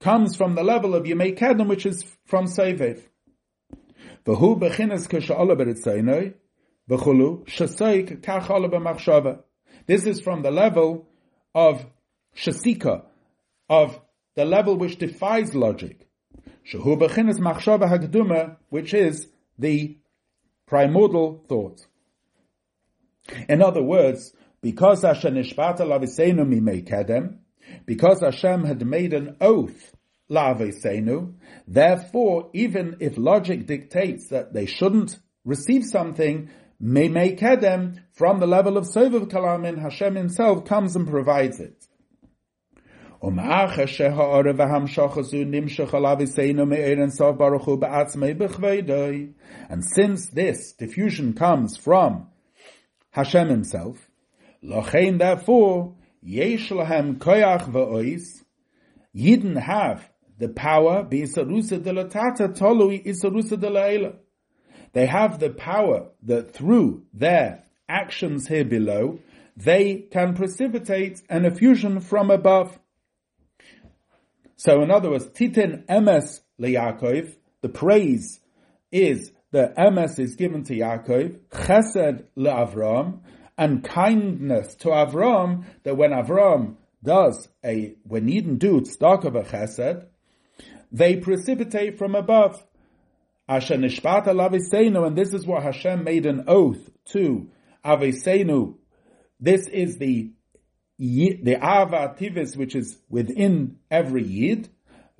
comes 0.00 0.36
from 0.36 0.54
the 0.54 0.62
level 0.62 0.94
of 0.94 1.04
Yemei 1.04 1.38
Kedem, 1.38 1.68
which 1.68 1.86
is 1.86 2.04
from 2.24 2.46
Seviv. 2.46 3.02
V'hu 4.24 4.58
bechinas 4.58 5.08
k'sha'ala 5.08 5.56
b'ritzaynoi, 5.56 6.34
v'chulu, 6.88 7.46
shasoik 7.46 8.20
k'achala 8.20 8.70
b'machshava. 8.70 9.40
This 9.86 10.06
is 10.06 10.20
from 10.20 10.42
the 10.42 10.50
level 10.50 11.08
of 11.54 11.86
shasika, 12.36 13.04
of 13.68 14.00
the 14.34 14.44
level 14.44 14.76
which 14.76 14.98
defies 14.98 15.54
logic. 15.54 16.08
Shehu 16.70 16.98
bechinas 16.98 17.38
machshava 17.38 17.90
hagduma, 17.90 18.56
which 18.70 18.94
is 18.94 19.28
the 19.58 19.98
primordial 20.66 21.44
thought. 21.48 21.86
In 23.48 23.62
other 23.62 23.82
words, 23.82 24.32
because 24.62 25.02
Hashem 25.02 25.34
nishbata 25.34 25.80
laviseinu 25.80 26.46
mimei 26.46 26.82
kedem, 26.82 27.38
because 27.84 28.20
Hashem 28.20 28.64
had 28.64 28.86
made 28.86 29.12
an 29.12 29.36
oath, 29.40 29.94
la'avesenu, 30.30 31.34
therefore, 31.66 32.48
even 32.54 32.96
if 33.00 33.18
logic 33.18 33.66
dictates 33.66 34.28
that 34.28 34.54
they 34.54 34.66
shouldn't 34.66 35.18
receive 35.44 35.84
something, 35.84 36.48
may 36.80 37.08
kedem 37.36 38.00
from 38.12 38.40
the 38.40 38.46
level 38.46 38.76
of 38.76 38.84
Sovav 38.84 39.28
Kalamin, 39.28 39.80
Hashem 39.80 40.14
himself 40.14 40.64
comes 40.64 40.96
and 40.96 41.08
provides 41.08 41.60
it. 41.60 41.86
And 43.24 43.38
since 49.84 50.30
this 50.30 50.72
diffusion 50.72 51.34
comes 51.34 51.76
from 51.76 52.26
Hashem 53.10 53.48
himself, 53.48 54.10
therefore, 54.62 55.94
Yesh 56.22 56.70
lahem 56.70 57.18
koyach 57.18 57.68
va'ois. 57.70 58.44
Yidden 59.14 59.60
have 59.60 60.08
the 60.38 60.48
power, 60.48 61.04
de 61.04 61.22
latata 61.22 62.56
tolui 62.56 63.04
isarusa 63.04 63.60
de 63.60 63.68
la'ela. 63.68 64.16
They 64.92 65.06
have 65.06 65.40
the 65.40 65.50
power 65.50 66.08
that 66.22 66.52
through 66.52 67.04
their 67.12 67.64
actions 67.88 68.46
here 68.46 68.64
below, 68.64 69.18
they 69.56 70.06
can 70.10 70.34
precipitate 70.34 71.20
an 71.28 71.44
effusion 71.44 72.00
from 72.00 72.30
above. 72.30 72.78
So 74.56 74.82
in 74.82 74.90
other 74.90 75.10
words, 75.10 75.26
titin 75.26 75.84
emes 75.86 76.40
leYaakov, 76.60 77.34
the 77.62 77.68
praise 77.68 78.40
is 78.90 79.32
the 79.50 79.72
emes 79.76 80.18
is 80.18 80.36
given 80.36 80.64
to 80.64 80.74
Yaakov, 80.74 81.38
chesed 81.50 82.24
leAvram, 82.36 83.20
and 83.62 83.84
kindness 83.84 84.74
to 84.74 84.88
Avram 84.88 85.64
that 85.84 85.96
when 85.96 86.10
Avram 86.10 86.74
does 87.04 87.48
a, 87.64 87.94
when 88.02 88.26
Yidden 88.26 88.58
do 88.58 88.78
a 88.78 88.82
chesed, 88.82 90.06
they 90.90 91.16
precipitate 91.16 91.96
from 91.96 92.16
above. 92.16 92.60
Asher 93.48 93.76
nishpat 93.76 94.26
al 94.26 95.04
and 95.04 95.16
this 95.16 95.32
is 95.32 95.46
what 95.46 95.62
Hashem 95.62 96.02
made 96.02 96.26
an 96.26 96.44
oath 96.48 96.90
to 97.12 97.50
Aviseinu. 97.84 98.74
This 99.38 99.68
is 99.68 99.98
the 99.98 100.32
the 100.98 101.54
Ava 101.56 102.14
Tivis, 102.18 102.56
which 102.56 102.74
is 102.76 102.98
within 103.08 103.78
every 103.90 104.24
Yid, 104.24 104.68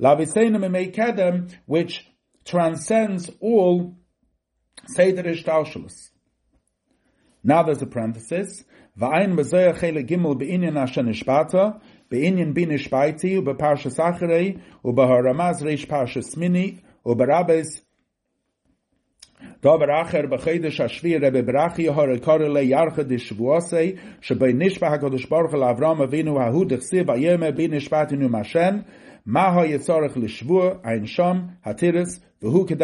Laviseinu 0.01 0.95
Kedem, 0.95 1.53
which 1.67 2.07
transcends 2.45 3.31
all 3.41 3.97
Seder 4.95 5.25
Ishtalshalis. 5.25 6.12
Now 7.43 7.63
there's 7.63 7.83
a 7.83 7.87
parenthesis. 7.87 8.65
B'zoya 8.99 9.75
chele 9.79 10.07
gimel 10.07 10.39
be'inyan 10.39 10.77
asher 10.81 11.03
nishbata, 11.03 11.81
be'inyan 12.11 12.55
bin 12.55 12.71
nishbaiti, 12.71 13.43
u'be'parsha 13.43 13.91
sacharei, 13.91 14.61
u'be'haramaz 14.85 15.63
reish 15.63 15.89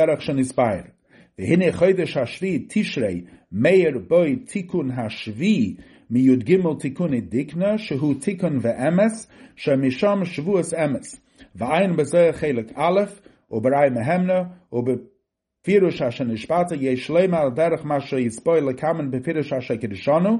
um 0.09 0.20
shenispair 0.20 0.93
והנה 1.39 1.72
חודש 1.72 2.16
השביעי 2.16 2.64
תשרי 2.68 3.22
מאיר 3.53 3.99
בוי 4.09 4.36
תיקון 4.36 4.91
השביעי 4.91 5.74
מי"ג 6.11 6.57
תיקון 6.80 7.20
דיקנה 7.20 7.78
שהוא 7.78 8.14
תיקון 8.20 8.59
ואמס 8.62 9.28
שמשם 9.57 10.24
שבועס 10.24 10.74
אמס. 10.74 11.20
ואין 11.55 11.97
בזה 11.97 12.28
חלק 12.32 12.72
א' 12.74 13.01
ובראי 13.51 13.91
מהמנה 13.91 14.43
ובפירוש 14.72 16.03
אשר 16.03 16.24
נשפט 16.24 16.72
יש 16.80 17.11
למה 17.11 17.39
על 17.39 17.51
דרך 17.51 17.84
מה 17.84 18.01
שיספוי 18.01 18.61
לקמן 18.61 19.11
בפירוש 19.11 19.53
אשר 19.53 19.76
קדשנו 19.76 20.39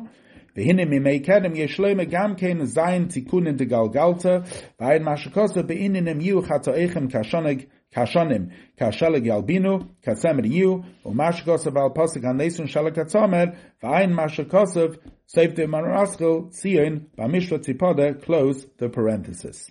והנה 0.57 0.85
מימי 0.85 1.21
קדם 1.21 1.55
יש 1.55 1.81
למה 1.81 2.05
גם 2.05 2.35
כן 2.37 2.65
זין 2.65 3.05
תיקון 3.05 3.51
דגלגלתא 3.51 4.39
ואין 4.81 5.03
מה 5.03 5.17
שכוסו 5.17 5.63
בעניינם 5.63 6.21
יהיו 6.21 6.43
חטאיכם 6.43 7.07
כשונג 7.09 7.63
kashanim, 7.95 8.53
kashalig 8.79 9.25
yalbinu, 9.27 9.89
katzemer 10.05 10.51
yu, 10.51 10.85
umash 11.05 11.45
gosav 11.45 11.77
al 11.77 11.91
pasik 11.91 12.29
an 12.29 12.39
nesun 12.39 12.67
shalak 12.67 12.97
atzamer, 12.97 13.57
v'ayin 13.83 14.13
masha 14.13 14.45
kosav, 14.45 14.99
the 15.35 15.67
manaraskal, 15.67 16.51
tzion, 16.53 18.23
close 18.23 18.67
the 18.79 18.89
parenthesis. 18.89 19.71